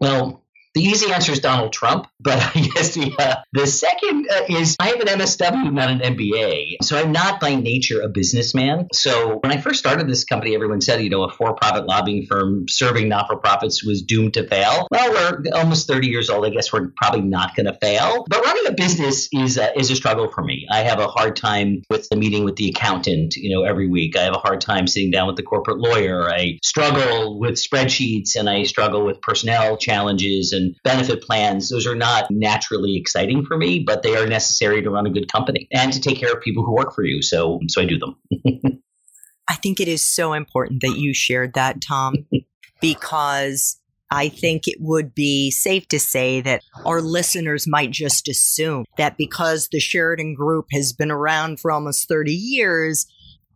Well, 0.00 0.44
the 0.74 0.82
easy 0.82 1.12
answer 1.12 1.32
is 1.32 1.40
Donald 1.40 1.72
Trump, 1.72 2.06
but 2.20 2.38
I 2.56 2.60
guess 2.60 2.94
the, 2.94 3.14
uh, 3.18 3.36
the 3.52 3.66
second 3.66 4.28
uh, 4.30 4.44
is 4.48 4.76
I 4.78 4.88
have 4.88 5.00
an 5.00 5.06
MSW, 5.06 5.72
not 5.72 5.90
an 5.90 6.00
MBA. 6.00 6.76
So 6.82 6.98
I'm 6.98 7.12
not 7.12 7.40
by 7.40 7.54
nature 7.54 8.00
a 8.02 8.08
businessman. 8.08 8.88
So 8.92 9.38
when 9.42 9.52
I 9.52 9.60
first 9.60 9.78
started 9.78 10.08
this 10.08 10.24
company, 10.24 10.54
everyone 10.54 10.80
said, 10.80 11.02
you 11.02 11.10
know, 11.10 11.22
a 11.24 11.30
for 11.30 11.54
profit 11.54 11.86
lobbying 11.86 12.26
firm 12.26 12.66
serving 12.68 13.08
not 13.08 13.28
for 13.28 13.36
profits 13.36 13.84
was 13.84 14.02
doomed 14.02 14.34
to 14.34 14.46
fail. 14.46 14.86
Well, 14.90 15.10
we're 15.10 15.58
almost 15.58 15.86
30 15.86 16.08
years 16.08 16.30
old. 16.30 16.46
I 16.46 16.50
guess 16.50 16.72
we're 16.72 16.90
probably 16.96 17.22
not 17.22 17.54
going 17.56 17.66
to 17.66 17.76
fail. 17.80 18.24
But 18.28 18.44
running 18.44 18.66
a 18.66 18.72
business 18.72 19.28
is, 19.32 19.58
uh, 19.58 19.70
is 19.76 19.90
a 19.90 19.96
struggle 19.96 20.28
for 20.28 20.42
me. 20.42 20.66
I 20.70 20.80
have 20.80 21.00
a 21.00 21.08
hard 21.08 21.36
time 21.36 21.82
with 21.90 22.08
the 22.08 22.16
meeting 22.16 22.44
with 22.44 22.56
the 22.56 22.68
accountant, 22.68 23.36
you 23.36 23.54
know, 23.54 23.64
every 23.64 23.88
week. 23.88 24.16
I 24.16 24.22
have 24.22 24.34
a 24.34 24.38
hard 24.38 24.60
time 24.60 24.86
sitting 24.86 25.10
down 25.10 25.26
with 25.26 25.36
the 25.36 25.42
corporate 25.42 25.78
lawyer. 25.78 26.28
I 26.28 26.58
struggle 26.62 27.38
with 27.38 27.54
spreadsheets 27.54 28.36
and 28.36 28.48
I 28.48 28.64
struggle 28.64 29.04
with 29.04 29.20
personnel 29.20 29.76
challenges 29.76 30.52
and 30.52 30.67
benefit 30.84 31.22
plans, 31.22 31.68
those 31.68 31.86
are 31.86 31.94
not 31.94 32.30
naturally 32.30 32.96
exciting 32.96 33.44
for 33.44 33.56
me, 33.56 33.84
but 33.86 34.02
they 34.02 34.16
are 34.16 34.26
necessary 34.26 34.82
to 34.82 34.90
run 34.90 35.06
a 35.06 35.10
good 35.10 35.30
company 35.30 35.68
and 35.72 35.92
to 35.92 36.00
take 36.00 36.18
care 36.18 36.32
of 36.32 36.40
people 36.42 36.64
who 36.64 36.74
work 36.74 36.94
for 36.94 37.04
you. 37.04 37.22
So, 37.22 37.60
so 37.68 37.82
I 37.82 37.84
do 37.84 37.98
them. 37.98 38.16
I 39.48 39.54
think 39.54 39.80
it 39.80 39.88
is 39.88 40.04
so 40.04 40.34
important 40.34 40.82
that 40.82 40.98
you 40.98 41.14
shared 41.14 41.54
that, 41.54 41.80
Tom, 41.80 42.26
because 42.80 43.80
I 44.10 44.28
think 44.28 44.66
it 44.66 44.78
would 44.80 45.14
be 45.14 45.50
safe 45.50 45.88
to 45.88 45.98
say 45.98 46.40
that 46.40 46.62
our 46.84 47.00
listeners 47.00 47.66
might 47.66 47.90
just 47.90 48.28
assume 48.28 48.84
that 48.96 49.18
because 49.18 49.68
the 49.70 49.80
Sheridan 49.80 50.34
Group 50.34 50.66
has 50.72 50.92
been 50.92 51.10
around 51.10 51.60
for 51.60 51.70
almost 51.70 52.08
30 52.08 52.32
years, 52.32 53.06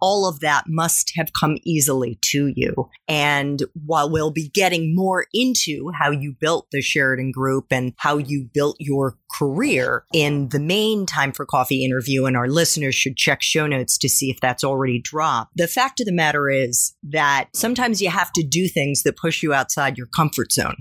all 0.02 0.26
of 0.26 0.40
that 0.40 0.64
must 0.66 1.12
have 1.14 1.32
come 1.32 1.56
easily 1.64 2.18
to 2.20 2.52
you. 2.56 2.90
And 3.06 3.62
while 3.86 4.10
we'll 4.10 4.32
be 4.32 4.48
getting 4.48 4.94
more 4.94 5.26
into 5.32 5.90
how 5.94 6.10
you 6.10 6.34
built 6.38 6.66
the 6.72 6.82
Sheridan 6.82 7.30
Group 7.30 7.66
and 7.70 7.94
how 7.96 8.18
you 8.18 8.50
built 8.52 8.76
your 8.80 9.16
career 9.30 10.04
in 10.12 10.48
the 10.48 10.58
main 10.58 11.06
Time 11.06 11.32
for 11.32 11.46
Coffee 11.46 11.84
interview, 11.84 12.26
and 12.26 12.36
our 12.36 12.48
listeners 12.48 12.94
should 12.94 13.16
check 13.16 13.42
show 13.42 13.66
notes 13.66 13.96
to 13.98 14.08
see 14.08 14.30
if 14.30 14.40
that's 14.40 14.64
already 14.64 15.00
dropped. 15.00 15.52
The 15.56 15.68
fact 15.68 16.00
of 16.00 16.06
the 16.06 16.12
matter 16.12 16.50
is 16.50 16.94
that 17.04 17.48
sometimes 17.54 18.02
you 18.02 18.10
have 18.10 18.32
to 18.32 18.42
do 18.42 18.66
things 18.68 19.04
that 19.04 19.16
push 19.16 19.42
you 19.42 19.54
outside 19.54 19.96
your 19.96 20.08
comfort 20.08 20.52
zone. 20.52 20.76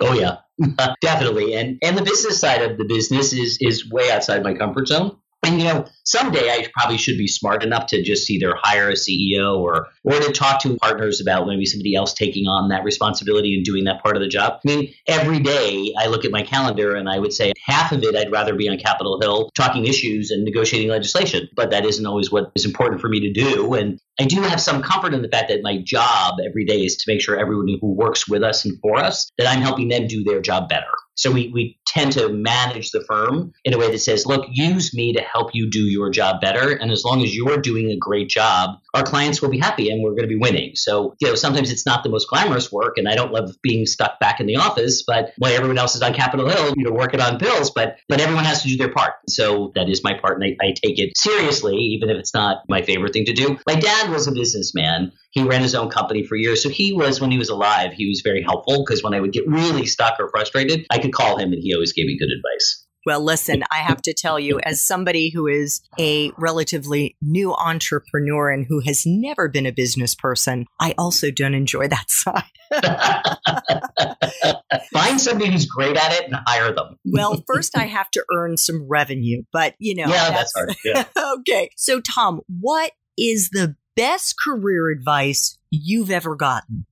Oh 0.00 0.12
yeah, 0.12 0.38
uh, 0.78 0.94
definitely. 1.00 1.54
And 1.54 1.78
and 1.82 1.96
the 1.96 2.02
business 2.02 2.38
side 2.38 2.62
of 2.62 2.76
the 2.76 2.84
business 2.84 3.32
is 3.32 3.58
is 3.60 3.88
way 3.90 4.10
outside 4.10 4.42
my 4.42 4.54
comfort 4.54 4.88
zone. 4.88 5.16
And 5.44 5.58
you 5.58 5.64
know, 5.64 5.86
someday 6.04 6.50
I 6.50 6.68
probably 6.72 6.98
should 6.98 7.18
be 7.18 7.26
smart 7.26 7.64
enough 7.64 7.86
to 7.88 8.02
just 8.02 8.30
either 8.30 8.54
hire 8.62 8.88
a 8.88 8.94
CEO 8.94 9.58
or 9.58 9.88
or 10.04 10.12
to 10.12 10.32
talk 10.32 10.62
to 10.62 10.76
partners 10.76 11.20
about 11.20 11.48
maybe 11.48 11.66
somebody 11.66 11.96
else 11.96 12.14
taking 12.14 12.46
on 12.46 12.68
that 12.68 12.84
responsibility 12.84 13.56
and 13.56 13.64
doing 13.64 13.84
that 13.84 14.02
part 14.02 14.16
of 14.16 14.22
the 14.22 14.28
job. 14.28 14.60
I 14.64 14.68
mean, 14.68 14.94
every 15.08 15.40
day 15.40 15.92
I 15.98 16.06
look 16.06 16.24
at 16.24 16.30
my 16.30 16.42
calendar 16.42 16.94
and 16.94 17.08
I 17.08 17.18
would 17.18 17.32
say 17.32 17.52
half 17.64 17.90
of 17.90 18.04
it 18.04 18.14
I'd 18.14 18.30
rather 18.30 18.54
be 18.54 18.68
on 18.68 18.78
Capitol 18.78 19.20
Hill 19.20 19.50
talking 19.56 19.84
issues 19.86 20.30
and 20.30 20.44
negotiating 20.44 20.90
legislation, 20.90 21.48
but 21.56 21.70
that 21.70 21.84
isn't 21.84 22.06
always 22.06 22.30
what 22.30 22.52
is 22.54 22.64
important 22.64 23.00
for 23.00 23.08
me 23.08 23.20
to 23.20 23.32
do. 23.32 23.74
And 23.74 23.98
I 24.20 24.24
do 24.24 24.42
have 24.42 24.60
some 24.60 24.82
comfort 24.82 25.14
in 25.14 25.22
the 25.22 25.28
fact 25.28 25.48
that 25.48 25.62
my 25.62 25.78
job 25.82 26.34
every 26.46 26.64
day 26.64 26.80
is 26.80 26.96
to 26.96 27.12
make 27.12 27.20
sure 27.20 27.38
everyone 27.38 27.68
who 27.80 27.94
works 27.94 28.28
with 28.28 28.42
us 28.42 28.64
and 28.64 28.78
for 28.80 28.98
us 28.98 29.30
that 29.38 29.46
I'm 29.46 29.62
helping 29.62 29.88
them 29.88 30.06
do 30.06 30.22
their 30.22 30.40
job 30.40 30.68
better. 30.68 30.92
So 31.14 31.30
we, 31.30 31.50
we 31.52 31.78
tend 31.86 32.12
to 32.12 32.30
manage 32.30 32.90
the 32.90 33.04
firm 33.06 33.52
in 33.64 33.74
a 33.74 33.78
way 33.78 33.90
that 33.90 33.98
says, 33.98 34.24
look, 34.24 34.46
use 34.50 34.94
me 34.94 35.12
to 35.12 35.20
help 35.20 35.50
you 35.52 35.70
do 35.70 35.80
your 35.80 36.10
job 36.10 36.40
better. 36.40 36.72
And 36.72 36.90
as 36.90 37.04
long 37.04 37.22
as 37.22 37.36
you're 37.36 37.58
doing 37.58 37.90
a 37.90 37.98
great 37.98 38.28
job, 38.28 38.78
our 38.94 39.02
clients 39.02 39.42
will 39.42 39.50
be 39.50 39.58
happy 39.58 39.90
and 39.90 40.02
we're 40.02 40.12
going 40.12 40.22
to 40.22 40.28
be 40.28 40.38
winning. 40.38 40.72
So, 40.74 41.14
you 41.20 41.28
know, 41.28 41.34
sometimes 41.34 41.70
it's 41.70 41.84
not 41.84 42.02
the 42.02 42.08
most 42.08 42.28
glamorous 42.28 42.72
work 42.72 42.96
and 42.96 43.08
I 43.08 43.14
don't 43.14 43.32
love 43.32 43.50
being 43.62 43.84
stuck 43.84 44.20
back 44.20 44.40
in 44.40 44.46
the 44.46 44.56
office, 44.56 45.02
but 45.06 45.32
while 45.36 45.52
everyone 45.52 45.78
else 45.78 45.94
is 45.94 46.02
on 46.02 46.14
Capitol 46.14 46.48
Hill, 46.48 46.74
you 46.76 46.84
know, 46.84 46.92
working 46.92 47.20
on 47.20 47.38
bills, 47.38 47.70
but 47.70 47.98
but 48.08 48.20
everyone 48.20 48.44
has 48.44 48.62
to 48.62 48.68
do 48.68 48.76
their 48.76 48.92
part. 48.92 49.14
So 49.28 49.72
that 49.74 49.88
is 49.88 50.02
my 50.02 50.14
part 50.14 50.40
and 50.40 50.56
I, 50.60 50.66
I 50.66 50.68
take 50.70 50.98
it 50.98 51.16
seriously, 51.16 51.76
even 51.76 52.08
if 52.08 52.16
it's 52.16 52.32
not 52.32 52.62
my 52.68 52.82
favorite 52.82 53.12
thing 53.12 53.26
to 53.26 53.32
do. 53.32 53.58
My 53.66 53.74
dad 53.74 54.01
was 54.08 54.26
a 54.26 54.32
businessman 54.32 55.12
he 55.32 55.42
ran 55.42 55.62
his 55.62 55.74
own 55.74 55.88
company 55.88 56.24
for 56.24 56.36
years. 56.36 56.62
So 56.62 56.68
he 56.68 56.92
was, 56.92 57.20
when 57.20 57.30
he 57.30 57.38
was 57.38 57.48
alive, 57.48 57.94
he 57.94 58.06
was 58.06 58.20
very 58.22 58.42
helpful 58.42 58.84
because 58.84 59.02
when 59.02 59.14
I 59.14 59.20
would 59.20 59.32
get 59.32 59.48
really 59.48 59.86
stuck 59.86 60.20
or 60.20 60.28
frustrated, 60.28 60.86
I 60.90 60.98
could 60.98 61.12
call 61.12 61.38
him 61.38 61.52
and 61.52 61.62
he 61.62 61.74
always 61.74 61.94
gave 61.94 62.06
me 62.06 62.18
good 62.18 62.30
advice. 62.30 62.86
Well, 63.04 63.24
listen, 63.24 63.64
I 63.72 63.78
have 63.78 64.00
to 64.02 64.14
tell 64.14 64.38
you, 64.38 64.60
as 64.60 64.86
somebody 64.86 65.30
who 65.30 65.48
is 65.48 65.80
a 65.98 66.30
relatively 66.38 67.16
new 67.20 67.52
entrepreneur 67.52 68.48
and 68.50 68.64
who 68.64 68.78
has 68.80 69.02
never 69.04 69.48
been 69.48 69.66
a 69.66 69.72
business 69.72 70.14
person, 70.14 70.66
I 70.78 70.94
also 70.96 71.32
don't 71.32 71.54
enjoy 71.54 71.88
that 71.88 72.08
side. 72.08 72.44
Find 74.92 75.20
somebody 75.20 75.50
who's 75.50 75.66
great 75.66 75.96
at 75.96 76.12
it 76.12 76.26
and 76.26 76.36
hire 76.46 76.72
them. 76.72 76.96
well, 77.04 77.42
first 77.44 77.76
I 77.76 77.86
have 77.86 78.08
to 78.12 78.24
earn 78.32 78.56
some 78.56 78.86
revenue, 78.88 79.42
but 79.52 79.74
you 79.80 79.96
know. 79.96 80.06
Yeah, 80.06 80.30
that's, 80.30 80.52
that's 80.52 80.54
hard. 80.54 80.76
Yeah. 80.84 81.04
okay. 81.40 81.70
So, 81.76 82.00
Tom, 82.00 82.42
what 82.60 82.92
is 83.18 83.50
the 83.50 83.74
best 83.96 84.34
career 84.42 84.90
advice 84.90 85.58
you've 85.70 86.10
ever 86.10 86.36
gotten? 86.36 86.86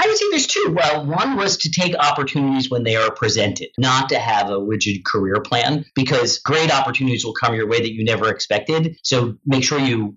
I 0.00 0.06
would 0.06 0.16
say 0.16 0.26
there's 0.30 0.46
two. 0.46 0.76
Well, 0.76 1.06
one 1.06 1.36
was 1.36 1.56
to 1.58 1.70
take 1.70 1.96
opportunities 1.96 2.70
when 2.70 2.84
they 2.84 2.94
are 2.94 3.10
presented, 3.10 3.70
not 3.78 4.08
to 4.10 4.18
have 4.18 4.48
a 4.48 4.62
rigid 4.62 5.04
career 5.04 5.40
plan 5.42 5.84
because 5.96 6.38
great 6.38 6.72
opportunities 6.72 7.24
will 7.24 7.32
come 7.32 7.54
your 7.54 7.66
way 7.66 7.80
that 7.80 7.92
you 7.92 8.04
never 8.04 8.28
expected. 8.28 8.96
So 9.02 9.34
make 9.44 9.64
sure 9.64 9.80
you 9.80 10.16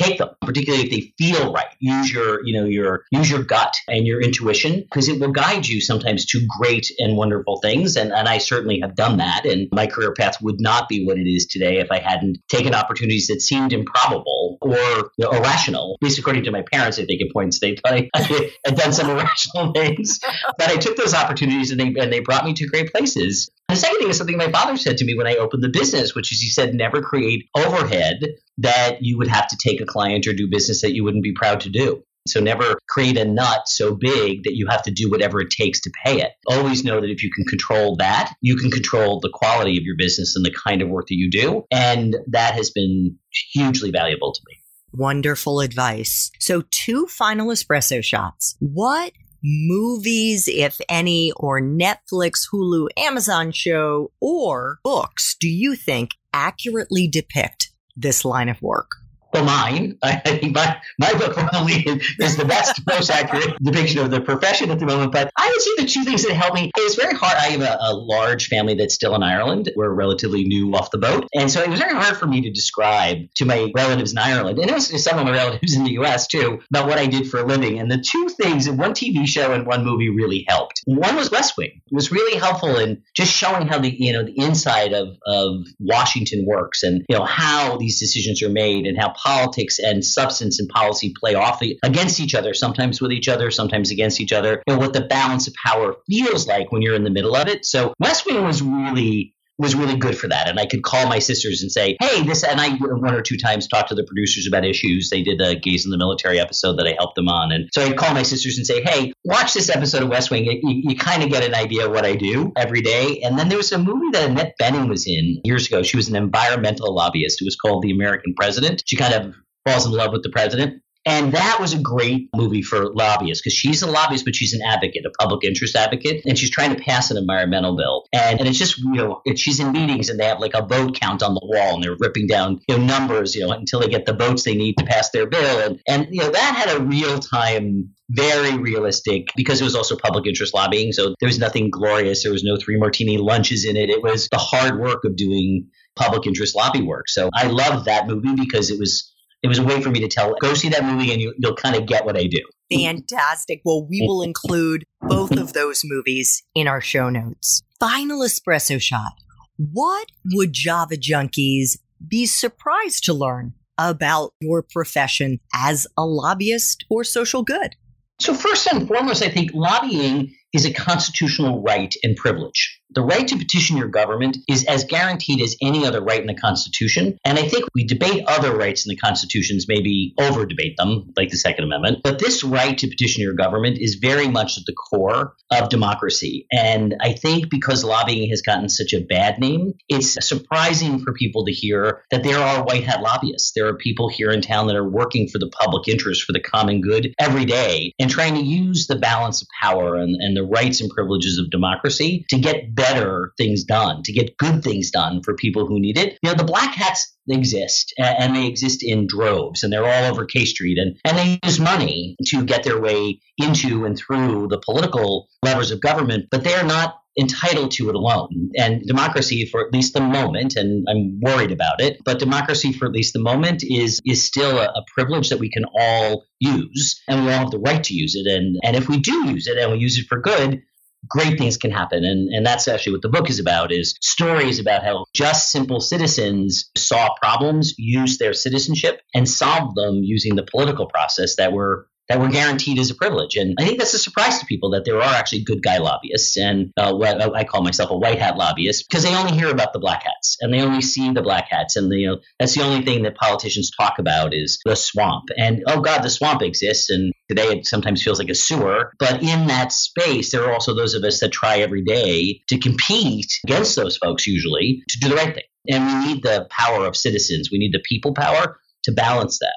take 0.00 0.18
them, 0.18 0.30
particularly 0.40 0.84
if 0.84 0.90
they 0.90 1.12
feel 1.18 1.52
right. 1.52 1.74
Use 1.78 2.12
your, 2.12 2.44
you 2.44 2.58
know, 2.58 2.66
your 2.66 3.04
use 3.10 3.30
your 3.30 3.42
gut 3.42 3.76
and 3.88 4.06
your 4.06 4.20
intuition 4.20 4.80
because 4.80 5.08
it 5.08 5.20
will 5.20 5.32
guide 5.32 5.66
you 5.66 5.80
sometimes 5.80 6.24
to 6.26 6.46
great 6.58 6.90
and 6.98 7.16
wonderful 7.16 7.58
things. 7.60 7.96
And, 7.96 8.12
and 8.12 8.28
I 8.28 8.38
certainly 8.38 8.80
have 8.80 8.94
done 8.94 9.18
that. 9.18 9.44
And 9.44 9.68
my 9.72 9.86
career 9.86 10.12
path 10.12 10.36
would 10.42 10.60
not 10.60 10.88
be 10.88 11.04
what 11.04 11.18
it 11.18 11.28
is 11.28 11.46
today 11.46 11.78
if 11.78 11.90
I 11.90 11.98
hadn't 11.98 12.38
taken 12.48 12.74
opportunities 12.74 13.26
that 13.28 13.40
seemed 13.40 13.72
improbable 13.72 14.58
or 14.60 14.72
you 15.16 15.24
know, 15.24 15.30
irrational. 15.30 15.98
At 16.00 16.04
least 16.04 16.18
according 16.18 16.44
to 16.44 16.50
my 16.50 16.62
parents, 16.72 16.98
I 16.98 17.04
think 17.04 17.20
at 17.20 17.32
points 17.32 17.60
they 17.60 17.76
I, 17.84 18.08
I 18.14 18.50
had 18.64 18.76
done 18.76 18.92
some 18.92 19.10
irrational 19.10 19.72
things. 19.74 20.20
But 20.58 20.68
I 20.68 20.76
took 20.76 20.96
those 20.96 21.14
opportunities 21.14 21.70
and 21.70 21.80
they 21.80 21.94
and 22.00 22.12
they 22.12 22.20
brought 22.20 22.44
me 22.44 22.54
to 22.54 22.66
great 22.66 22.92
places. 22.92 23.50
The 23.68 23.76
second 23.76 24.00
thing 24.00 24.10
is 24.10 24.18
something 24.18 24.36
my 24.36 24.50
father 24.50 24.76
said 24.76 24.98
to 24.98 25.04
me 25.04 25.16
when 25.16 25.28
I 25.28 25.36
opened 25.36 25.62
the 25.62 25.68
business, 25.68 26.12
which 26.12 26.32
is 26.32 26.40
he 26.40 26.48
said, 26.48 26.74
never 26.74 27.00
create 27.00 27.48
overhead 27.56 28.18
that 28.60 28.98
you 29.00 29.18
would 29.18 29.28
have 29.28 29.48
to 29.48 29.56
take 29.56 29.80
a 29.80 29.86
client 29.86 30.26
or 30.26 30.32
do 30.32 30.48
business 30.48 30.82
that 30.82 30.94
you 30.94 31.04
wouldn't 31.04 31.24
be 31.24 31.32
proud 31.32 31.60
to 31.60 31.70
do. 31.70 32.02
So 32.28 32.38
never 32.38 32.78
create 32.88 33.16
a 33.16 33.24
nut 33.24 33.62
so 33.66 33.94
big 33.94 34.44
that 34.44 34.54
you 34.54 34.66
have 34.68 34.82
to 34.82 34.90
do 34.90 35.10
whatever 35.10 35.40
it 35.40 35.50
takes 35.50 35.80
to 35.80 35.92
pay 36.04 36.20
it. 36.20 36.32
Always 36.46 36.84
know 36.84 37.00
that 37.00 37.10
if 37.10 37.22
you 37.22 37.30
can 37.30 37.46
control 37.46 37.96
that, 37.96 38.34
you 38.42 38.56
can 38.56 38.70
control 38.70 39.20
the 39.20 39.30
quality 39.32 39.78
of 39.78 39.84
your 39.84 39.96
business 39.96 40.36
and 40.36 40.44
the 40.44 40.52
kind 40.52 40.82
of 40.82 40.88
work 40.88 41.06
that 41.08 41.16
you 41.16 41.30
do. 41.30 41.64
And 41.70 42.16
that 42.28 42.54
has 42.54 42.70
been 42.70 43.16
hugely 43.52 43.90
valuable 43.90 44.32
to 44.32 44.40
me. 44.46 44.58
Wonderful 44.92 45.60
advice. 45.60 46.30
So 46.38 46.64
two 46.70 47.06
final 47.06 47.48
espresso 47.48 48.04
shots. 48.04 48.56
What 48.60 49.12
movies, 49.42 50.46
if 50.46 50.78
any, 50.88 51.32
or 51.36 51.62
Netflix, 51.62 52.48
Hulu, 52.52 52.88
Amazon 52.98 53.52
show, 53.52 54.12
or 54.20 54.78
books 54.84 55.36
do 55.40 55.48
you 55.48 55.74
think 55.74 56.10
accurately 56.32 57.08
depict 57.08 57.69
this 57.96 58.24
line 58.24 58.48
of 58.48 58.60
work? 58.62 58.90
Well, 59.32 59.44
mine, 59.44 59.98
I 60.02 60.16
think 60.16 60.54
my, 60.54 60.76
my 60.98 61.12
book 61.14 61.34
probably 61.34 61.84
is 62.18 62.36
the 62.36 62.44
best, 62.44 62.80
most 62.86 63.10
accurate 63.10 63.56
depiction 63.62 64.00
of 64.00 64.10
the 64.10 64.20
profession 64.20 64.70
at 64.70 64.78
the 64.78 64.86
moment. 64.86 65.12
But 65.12 65.30
I 65.36 65.48
would 65.48 65.60
say 65.60 65.70
the 65.78 65.88
two 65.88 66.04
things 66.04 66.24
that 66.24 66.34
help 66.34 66.54
me 66.54 66.70
is 66.78 66.94
very 66.94 67.14
hard. 67.14 67.36
I 67.36 67.50
have 67.50 67.60
a, 67.60 67.78
a, 67.80 67.94
large 67.94 68.48
family 68.48 68.74
that's 68.74 68.94
still 68.94 69.14
in 69.14 69.22
Ireland. 69.22 69.70
We're 69.76 69.92
relatively 69.92 70.44
new 70.44 70.74
off 70.74 70.90
the 70.90 70.98
boat. 70.98 71.28
And 71.34 71.50
so 71.50 71.60
it 71.60 71.68
was 71.68 71.78
very 71.78 71.94
hard 71.94 72.16
for 72.16 72.26
me 72.26 72.40
to 72.42 72.50
describe 72.50 73.32
to 73.36 73.44
my 73.44 73.70
relatives 73.74 74.12
in 74.12 74.18
Ireland, 74.18 74.58
and 74.58 74.70
it 74.70 74.74
was 74.74 74.88
to 74.88 74.98
some 74.98 75.18
of 75.18 75.24
my 75.24 75.32
relatives 75.32 75.74
in 75.74 75.84
the 75.84 75.92
US 75.92 76.26
too, 76.26 76.60
about 76.70 76.88
what 76.88 76.98
I 76.98 77.06
did 77.06 77.30
for 77.30 77.40
a 77.40 77.46
living. 77.46 77.78
And 77.78 77.90
the 77.90 77.98
two 77.98 78.28
things, 78.40 78.68
one 78.68 78.92
TV 78.92 79.26
show 79.26 79.52
and 79.52 79.66
one 79.66 79.84
movie 79.84 80.10
really 80.10 80.44
helped. 80.48 80.82
One 80.86 81.16
was 81.16 81.30
West 81.30 81.56
Wing. 81.56 81.70
It 81.86 81.94
was 81.94 82.10
really 82.10 82.38
helpful 82.38 82.76
in 82.76 83.02
just 83.14 83.32
showing 83.32 83.66
how 83.66 83.78
the, 83.78 83.90
you 83.90 84.12
know, 84.12 84.24
the 84.24 84.38
inside 84.38 84.92
of, 84.92 85.16
of 85.26 85.66
Washington 85.78 86.46
works 86.46 86.82
and, 86.82 87.04
you 87.08 87.16
know, 87.16 87.24
how 87.24 87.76
these 87.76 88.00
decisions 88.00 88.42
are 88.42 88.48
made 88.48 88.86
and 88.86 88.98
how 88.98 89.12
politics 89.24 89.78
and 89.78 90.04
substance 90.04 90.60
and 90.60 90.68
policy 90.68 91.12
play 91.18 91.34
off 91.34 91.60
against 91.82 92.20
each 92.20 92.34
other, 92.34 92.54
sometimes 92.54 93.00
with 93.00 93.12
each 93.12 93.28
other, 93.28 93.50
sometimes 93.50 93.90
against 93.90 94.20
each 94.20 94.32
other, 94.32 94.62
and 94.66 94.78
what 94.78 94.92
the 94.92 95.02
balance 95.02 95.46
of 95.46 95.54
power 95.54 95.96
feels 96.08 96.46
like 96.46 96.72
when 96.72 96.82
you're 96.82 96.94
in 96.94 97.04
the 97.04 97.10
middle 97.10 97.36
of 97.36 97.48
it. 97.48 97.64
So 97.64 97.94
West 97.98 98.26
Wing 98.26 98.42
was 98.44 98.62
really 98.62 99.34
was 99.60 99.74
really 99.74 99.96
good 99.96 100.16
for 100.16 100.26
that. 100.28 100.48
And 100.48 100.58
I 100.58 100.64
could 100.64 100.82
call 100.82 101.06
my 101.06 101.18
sisters 101.18 101.60
and 101.60 101.70
say, 101.70 101.96
hey, 102.00 102.22
this, 102.22 102.42
and 102.42 102.58
I 102.58 102.70
one 102.76 103.14
or 103.14 103.20
two 103.20 103.36
times 103.36 103.68
talked 103.68 103.90
to 103.90 103.94
the 103.94 104.04
producers 104.04 104.46
about 104.48 104.64
issues. 104.64 105.10
They 105.10 105.22
did 105.22 105.40
a 105.40 105.54
Gays 105.54 105.84
in 105.84 105.90
the 105.90 105.98
Military 105.98 106.40
episode 106.40 106.78
that 106.78 106.86
I 106.86 106.94
helped 106.96 107.14
them 107.14 107.28
on. 107.28 107.52
And 107.52 107.68
so 107.72 107.82
I'd 107.82 107.96
call 107.96 108.14
my 108.14 108.22
sisters 108.22 108.56
and 108.56 108.66
say, 108.66 108.82
hey, 108.82 109.12
watch 109.24 109.52
this 109.52 109.68
episode 109.68 110.02
of 110.02 110.08
West 110.08 110.30
Wing. 110.30 110.46
You, 110.46 110.60
you 110.62 110.96
kind 110.96 111.22
of 111.22 111.28
get 111.28 111.44
an 111.44 111.54
idea 111.54 111.86
of 111.86 111.92
what 111.92 112.06
I 112.06 112.16
do 112.16 112.52
every 112.56 112.80
day. 112.80 113.20
And 113.22 113.38
then 113.38 113.50
there 113.50 113.58
was 113.58 113.70
a 113.72 113.78
movie 113.78 114.10
that 114.12 114.30
Annette 114.30 114.54
Bening 114.60 114.88
was 114.88 115.06
in 115.06 115.40
years 115.44 115.66
ago. 115.66 115.82
She 115.82 115.98
was 115.98 116.08
an 116.08 116.16
environmental 116.16 116.94
lobbyist. 116.94 117.42
It 117.42 117.44
was 117.44 117.56
called 117.56 117.82
The 117.82 117.90
American 117.90 118.34
President. 118.34 118.82
She 118.86 118.96
kind 118.96 119.12
of 119.12 119.34
falls 119.66 119.84
in 119.84 119.92
love 119.92 120.12
with 120.12 120.22
the 120.22 120.30
president. 120.30 120.82
And 121.06 121.32
that 121.32 121.58
was 121.60 121.72
a 121.72 121.78
great 121.78 122.28
movie 122.36 122.62
for 122.62 122.92
lobbyists 122.92 123.42
because 123.42 123.54
she's 123.54 123.82
a 123.82 123.90
lobbyist, 123.90 124.24
but 124.24 124.36
she's 124.36 124.52
an 124.52 124.60
advocate, 124.62 125.06
a 125.06 125.10
public 125.10 125.44
interest 125.44 125.74
advocate, 125.74 126.22
and 126.26 126.38
she's 126.38 126.50
trying 126.50 126.74
to 126.74 126.82
pass 126.82 127.10
an 127.10 127.16
environmental 127.16 127.74
bill. 127.76 128.04
And, 128.12 128.38
and 128.38 128.48
it's 128.48 128.58
just, 128.58 128.78
you 128.78 128.94
know, 128.94 129.22
it, 129.24 129.38
she's 129.38 129.60
in 129.60 129.72
meetings 129.72 130.10
and 130.10 130.20
they 130.20 130.26
have 130.26 130.40
like 130.40 130.54
a 130.54 130.62
vote 130.62 130.98
count 131.00 131.22
on 131.22 131.34
the 131.34 131.40
wall 131.42 131.74
and 131.74 131.82
they're 131.82 131.96
ripping 131.98 132.26
down, 132.26 132.60
you 132.68 132.76
know, 132.76 132.84
numbers, 132.84 133.34
you 133.34 133.46
know, 133.46 133.52
until 133.52 133.80
they 133.80 133.88
get 133.88 134.04
the 134.04 134.12
votes 134.12 134.42
they 134.42 134.54
need 134.54 134.76
to 134.78 134.84
pass 134.84 135.10
their 135.10 135.26
bill. 135.26 135.60
And, 135.60 135.80
and 135.88 136.06
you 136.10 136.20
know, 136.20 136.30
that 136.30 136.54
had 136.54 136.76
a 136.76 136.82
real 136.82 137.18
time 137.18 137.90
very 138.10 138.58
realistic 138.58 139.28
because 139.36 139.60
it 139.60 139.64
was 139.64 139.76
also 139.76 139.96
public 139.96 140.26
interest 140.26 140.52
lobbying. 140.52 140.92
So 140.92 141.14
there 141.20 141.28
was 141.28 141.38
nothing 141.38 141.70
glorious. 141.70 142.24
There 142.24 142.32
was 142.32 142.42
no 142.42 142.56
three 142.56 142.76
martini 142.76 143.18
lunches 143.18 143.64
in 143.64 143.76
it. 143.76 143.88
It 143.88 144.02
was 144.02 144.28
the 144.30 144.38
hard 144.38 144.80
work 144.80 145.04
of 145.04 145.16
doing 145.16 145.68
public 145.96 146.26
interest 146.26 146.56
lobby 146.56 146.82
work. 146.82 147.08
So 147.08 147.30
I 147.34 147.46
loved 147.46 147.86
that 147.86 148.06
movie 148.06 148.34
because 148.34 148.70
it 148.70 148.78
was 148.78 149.09
it 149.42 149.48
was 149.48 149.58
a 149.58 149.64
way 149.64 149.80
for 149.80 149.90
me 149.90 150.00
to 150.00 150.08
tell, 150.08 150.34
go 150.40 150.54
see 150.54 150.68
that 150.68 150.84
movie 150.84 151.12
and 151.12 151.20
you, 151.20 151.34
you'll 151.38 151.56
kind 151.56 151.76
of 151.76 151.86
get 151.86 152.04
what 152.04 152.16
I 152.16 152.26
do. 152.26 152.40
Fantastic. 152.72 153.62
Well, 153.64 153.86
we 153.88 154.02
will 154.02 154.22
include 154.22 154.84
both 155.00 155.32
of 155.32 155.52
those 155.54 155.82
movies 155.84 156.42
in 156.54 156.68
our 156.68 156.80
show 156.80 157.08
notes. 157.08 157.62
Final 157.80 158.20
espresso 158.20 158.80
shot. 158.80 159.12
What 159.56 160.08
would 160.32 160.52
Java 160.52 160.96
junkies 160.96 161.78
be 162.06 162.26
surprised 162.26 163.04
to 163.04 163.14
learn 163.14 163.54
about 163.76 164.32
your 164.40 164.62
profession 164.62 165.40
as 165.54 165.86
a 165.96 166.04
lobbyist 166.04 166.84
or 166.90 167.02
social 167.02 167.42
good? 167.42 167.76
So, 168.20 168.34
first 168.34 168.66
and 168.70 168.86
foremost, 168.86 169.22
I 169.22 169.30
think 169.30 169.50
lobbying 169.54 170.34
is 170.52 170.66
a 170.66 170.72
constitutional 170.72 171.62
right 171.62 171.94
and 172.02 172.16
privilege. 172.16 172.79
The 172.92 173.02
right 173.02 173.26
to 173.28 173.36
petition 173.36 173.76
your 173.76 173.88
government 173.88 174.38
is 174.48 174.64
as 174.64 174.84
guaranteed 174.84 175.40
as 175.40 175.56
any 175.62 175.86
other 175.86 176.02
right 176.02 176.20
in 176.20 176.26
the 176.26 176.34
Constitution. 176.34 177.18
And 177.24 177.38
I 177.38 177.42
think 177.42 177.64
we 177.72 177.84
debate 177.86 178.24
other 178.26 178.56
rights 178.56 178.84
in 178.84 178.90
the 178.90 178.96
Constitutions, 178.96 179.66
maybe 179.68 180.12
over 180.18 180.44
debate 180.44 180.76
them, 180.76 181.12
like 181.16 181.30
the 181.30 181.36
Second 181.36 181.64
Amendment. 181.64 181.98
But 182.02 182.18
this 182.18 182.42
right 182.42 182.76
to 182.78 182.88
petition 182.88 183.22
your 183.22 183.34
government 183.34 183.78
is 183.80 184.00
very 184.02 184.26
much 184.26 184.58
at 184.58 184.64
the 184.66 184.72
core 184.72 185.34
of 185.52 185.68
democracy. 185.68 186.46
And 186.50 186.96
I 187.00 187.12
think 187.12 187.48
because 187.48 187.84
lobbying 187.84 188.28
has 188.30 188.42
gotten 188.42 188.68
such 188.68 188.92
a 188.92 189.04
bad 189.04 189.38
name, 189.38 189.74
it's 189.88 190.26
surprising 190.26 190.98
for 190.98 191.12
people 191.12 191.44
to 191.44 191.52
hear 191.52 192.02
that 192.10 192.24
there 192.24 192.38
are 192.38 192.64
white 192.64 192.84
hat 192.84 193.02
lobbyists. 193.02 193.52
There 193.54 193.68
are 193.68 193.76
people 193.76 194.08
here 194.08 194.30
in 194.30 194.40
town 194.40 194.66
that 194.66 194.76
are 194.76 194.88
working 194.88 195.28
for 195.28 195.38
the 195.38 195.50
public 195.60 195.86
interest, 195.86 196.24
for 196.24 196.32
the 196.32 196.40
common 196.40 196.80
good 196.80 197.14
every 197.20 197.44
day, 197.44 197.92
and 198.00 198.10
trying 198.10 198.34
to 198.34 198.42
use 198.42 198.88
the 198.88 198.96
balance 198.96 199.42
of 199.42 199.48
power 199.62 199.94
and, 199.94 200.16
and 200.20 200.36
the 200.36 200.42
rights 200.42 200.80
and 200.80 200.90
privileges 200.90 201.38
of 201.38 201.50
democracy 201.50 202.24
to 202.30 202.38
get 202.38 202.74
better 202.80 203.32
things 203.36 203.64
done, 203.64 204.02
to 204.04 204.12
get 204.12 204.36
good 204.38 204.62
things 204.62 204.90
done 204.90 205.22
for 205.22 205.34
people 205.34 205.66
who 205.66 205.78
need 205.78 205.98
it. 205.98 206.18
You 206.22 206.30
know, 206.30 206.34
the 206.34 206.44
black 206.44 206.74
hats 206.74 207.14
exist 207.28 207.92
and 207.98 208.34
they 208.34 208.46
exist 208.46 208.82
in 208.82 209.06
droves 209.06 209.62
and 209.62 209.72
they're 209.72 209.86
all 209.86 210.12
over 210.12 210.24
K 210.24 210.44
Street 210.44 210.78
and, 210.78 210.96
and 211.04 211.18
they 211.18 211.38
use 211.46 211.60
money 211.60 212.16
to 212.26 212.44
get 212.44 212.64
their 212.64 212.80
way 212.80 213.20
into 213.38 213.84
and 213.84 213.96
through 213.96 214.48
the 214.48 214.60
political 214.64 215.28
levers 215.44 215.70
of 215.70 215.80
government, 215.80 216.26
but 216.30 216.42
they're 216.42 216.64
not 216.64 216.96
entitled 217.18 217.72
to 217.72 217.88
it 217.88 217.94
alone. 217.94 218.50
And 218.56 218.82
democracy, 218.86 219.44
for 219.46 219.66
at 219.66 219.72
least 219.72 219.94
the 219.94 220.00
moment, 220.00 220.56
and 220.56 220.86
I'm 220.88 221.18
worried 221.20 221.52
about 221.52 221.80
it, 221.80 221.98
but 222.04 222.18
democracy, 222.18 222.72
for 222.72 222.86
at 222.86 222.92
least 222.92 223.12
the 223.12 223.20
moment, 223.20 223.62
is 223.62 224.00
is 224.04 224.24
still 224.24 224.58
a, 224.58 224.66
a, 224.66 224.84
privilege 224.94 225.28
that 225.30 225.38
we 225.38 225.50
can 225.50 225.64
all 225.78 226.24
use, 226.38 227.00
and 227.08 227.24
we 227.24 227.32
all 227.32 227.40
have 227.40 227.50
the 227.50 227.58
right 227.58 227.82
to 227.84 227.94
use 227.94 228.14
it. 228.14 228.26
And 228.26 228.56
and 228.64 228.76
if 228.76 228.88
we 228.88 228.98
do 228.98 229.28
use 229.30 229.46
it 229.46 229.58
and 229.58 229.72
we 229.72 229.78
use 229.78 229.98
it 229.98 230.06
for 230.08 230.20
good, 230.20 230.62
great 231.08 231.38
things 231.38 231.56
can 231.56 231.70
happen. 231.70 232.04
And, 232.04 232.28
and 232.28 232.44
that's 232.44 232.68
actually 232.68 232.92
what 232.92 233.02
the 233.02 233.08
book 233.08 233.30
is 233.30 233.38
about 233.38 233.72
is 233.72 233.94
stories 234.00 234.58
about 234.58 234.84
how 234.84 235.04
just 235.14 235.50
simple 235.50 235.80
citizens 235.80 236.70
saw 236.76 237.14
problems 237.20 237.74
used 237.78 238.18
their 238.18 238.32
citizenship 238.32 239.00
and 239.14 239.28
solved 239.28 239.76
them 239.76 240.00
using 240.02 240.36
the 240.36 240.46
political 240.50 240.86
process 240.86 241.36
that 241.36 241.52
were 241.52 241.88
that 242.10 242.18
were 242.18 242.28
guaranteed 242.28 242.76
as 242.80 242.90
a 242.90 242.94
privilege. 242.94 243.36
And 243.36 243.54
I 243.58 243.64
think 243.64 243.78
that's 243.78 243.94
a 243.94 243.98
surprise 243.98 244.40
to 244.40 244.46
people 244.46 244.70
that 244.70 244.84
there 244.84 244.96
are 244.96 245.14
actually 245.14 245.44
good 245.44 245.62
guy 245.62 245.78
lobbyists. 245.78 246.36
And 246.36 246.72
uh, 246.76 246.92
what 246.92 247.36
I 247.36 247.44
call 247.44 247.62
myself 247.62 247.92
a 247.92 247.96
white 247.96 248.18
hat 248.18 248.36
lobbyist 248.36 248.88
because 248.90 249.04
they 249.04 249.14
only 249.14 249.30
hear 249.30 249.48
about 249.48 249.72
the 249.72 249.78
black 249.78 250.02
hats 250.02 250.36
and 250.40 250.52
they 250.52 250.60
only 250.60 250.82
see 250.82 251.12
the 251.12 251.22
black 251.22 251.46
hats. 251.48 251.76
And, 251.76 251.90
you 251.92 252.08
know, 252.08 252.18
that's 252.40 252.56
the 252.56 252.62
only 252.62 252.84
thing 252.84 253.04
that 253.04 253.14
politicians 253.14 253.70
talk 253.70 254.00
about 254.00 254.34
is 254.34 254.58
the 254.64 254.74
swamp. 254.74 255.26
And 255.36 255.62
oh 255.68 255.80
God, 255.80 256.02
the 256.02 256.10
swamp 256.10 256.42
exists. 256.42 256.90
And 256.90 257.12
today 257.28 257.46
it 257.46 257.66
sometimes 257.66 258.02
feels 258.02 258.18
like 258.18 258.28
a 258.28 258.34
sewer. 258.34 258.92
But 258.98 259.22
in 259.22 259.46
that 259.46 259.70
space, 259.70 260.32
there 260.32 260.42
are 260.42 260.52
also 260.52 260.74
those 260.74 260.94
of 260.94 261.04
us 261.04 261.20
that 261.20 261.30
try 261.30 261.58
every 261.58 261.84
day 261.84 262.40
to 262.48 262.58
compete 262.58 263.30
against 263.44 263.76
those 263.76 263.96
folks, 263.96 264.26
usually, 264.26 264.82
to 264.88 264.98
do 264.98 265.10
the 265.10 265.14
right 265.14 265.32
thing. 265.32 265.44
And 265.68 265.86
we 265.86 266.12
need 266.12 266.22
the 266.24 266.48
power 266.50 266.86
of 266.86 266.96
citizens. 266.96 267.50
We 267.52 267.58
need 267.58 267.72
the 267.72 267.82
people 267.88 268.14
power 268.14 268.58
to 268.84 268.92
balance 268.92 269.38
that. 269.38 269.54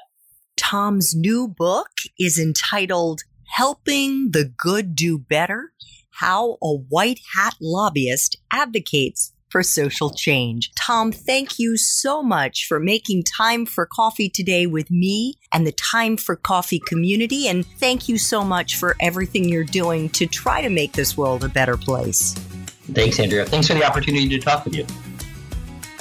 Tom's 0.56 1.14
new 1.14 1.48
book 1.48 1.90
is 2.18 2.38
entitled 2.38 3.22
Helping 3.46 4.30
the 4.30 4.44
Good 4.44 4.94
Do 4.94 5.18
Better 5.18 5.72
How 6.10 6.58
a 6.62 6.74
White 6.74 7.20
Hat 7.34 7.54
Lobbyist 7.60 8.36
Advocates 8.52 9.32
for 9.48 9.62
social 9.62 10.10
change. 10.10 10.72
Tom, 10.74 11.12
thank 11.12 11.58
you 11.58 11.76
so 11.76 12.22
much 12.22 12.66
for 12.66 12.80
making 12.80 13.22
time 13.22 13.66
for 13.66 13.86
coffee 13.86 14.28
today 14.28 14.66
with 14.66 14.90
me 14.90 15.34
and 15.52 15.66
the 15.66 15.72
Time 15.72 16.16
for 16.16 16.34
Coffee 16.34 16.80
community. 16.80 17.46
And 17.46 17.64
thank 17.78 18.08
you 18.08 18.18
so 18.18 18.42
much 18.42 18.76
for 18.76 18.96
everything 19.00 19.48
you're 19.48 19.62
doing 19.62 20.08
to 20.10 20.26
try 20.26 20.60
to 20.60 20.70
make 20.70 20.92
this 20.92 21.16
world 21.16 21.44
a 21.44 21.48
better 21.48 21.76
place. 21.76 22.32
Thanks, 22.92 23.18
Andrea. 23.20 23.44
Thanks 23.44 23.68
for 23.68 23.74
the 23.74 23.84
opportunity 23.84 24.28
to 24.28 24.38
talk 24.38 24.64
with 24.64 24.74
you. 24.74 24.86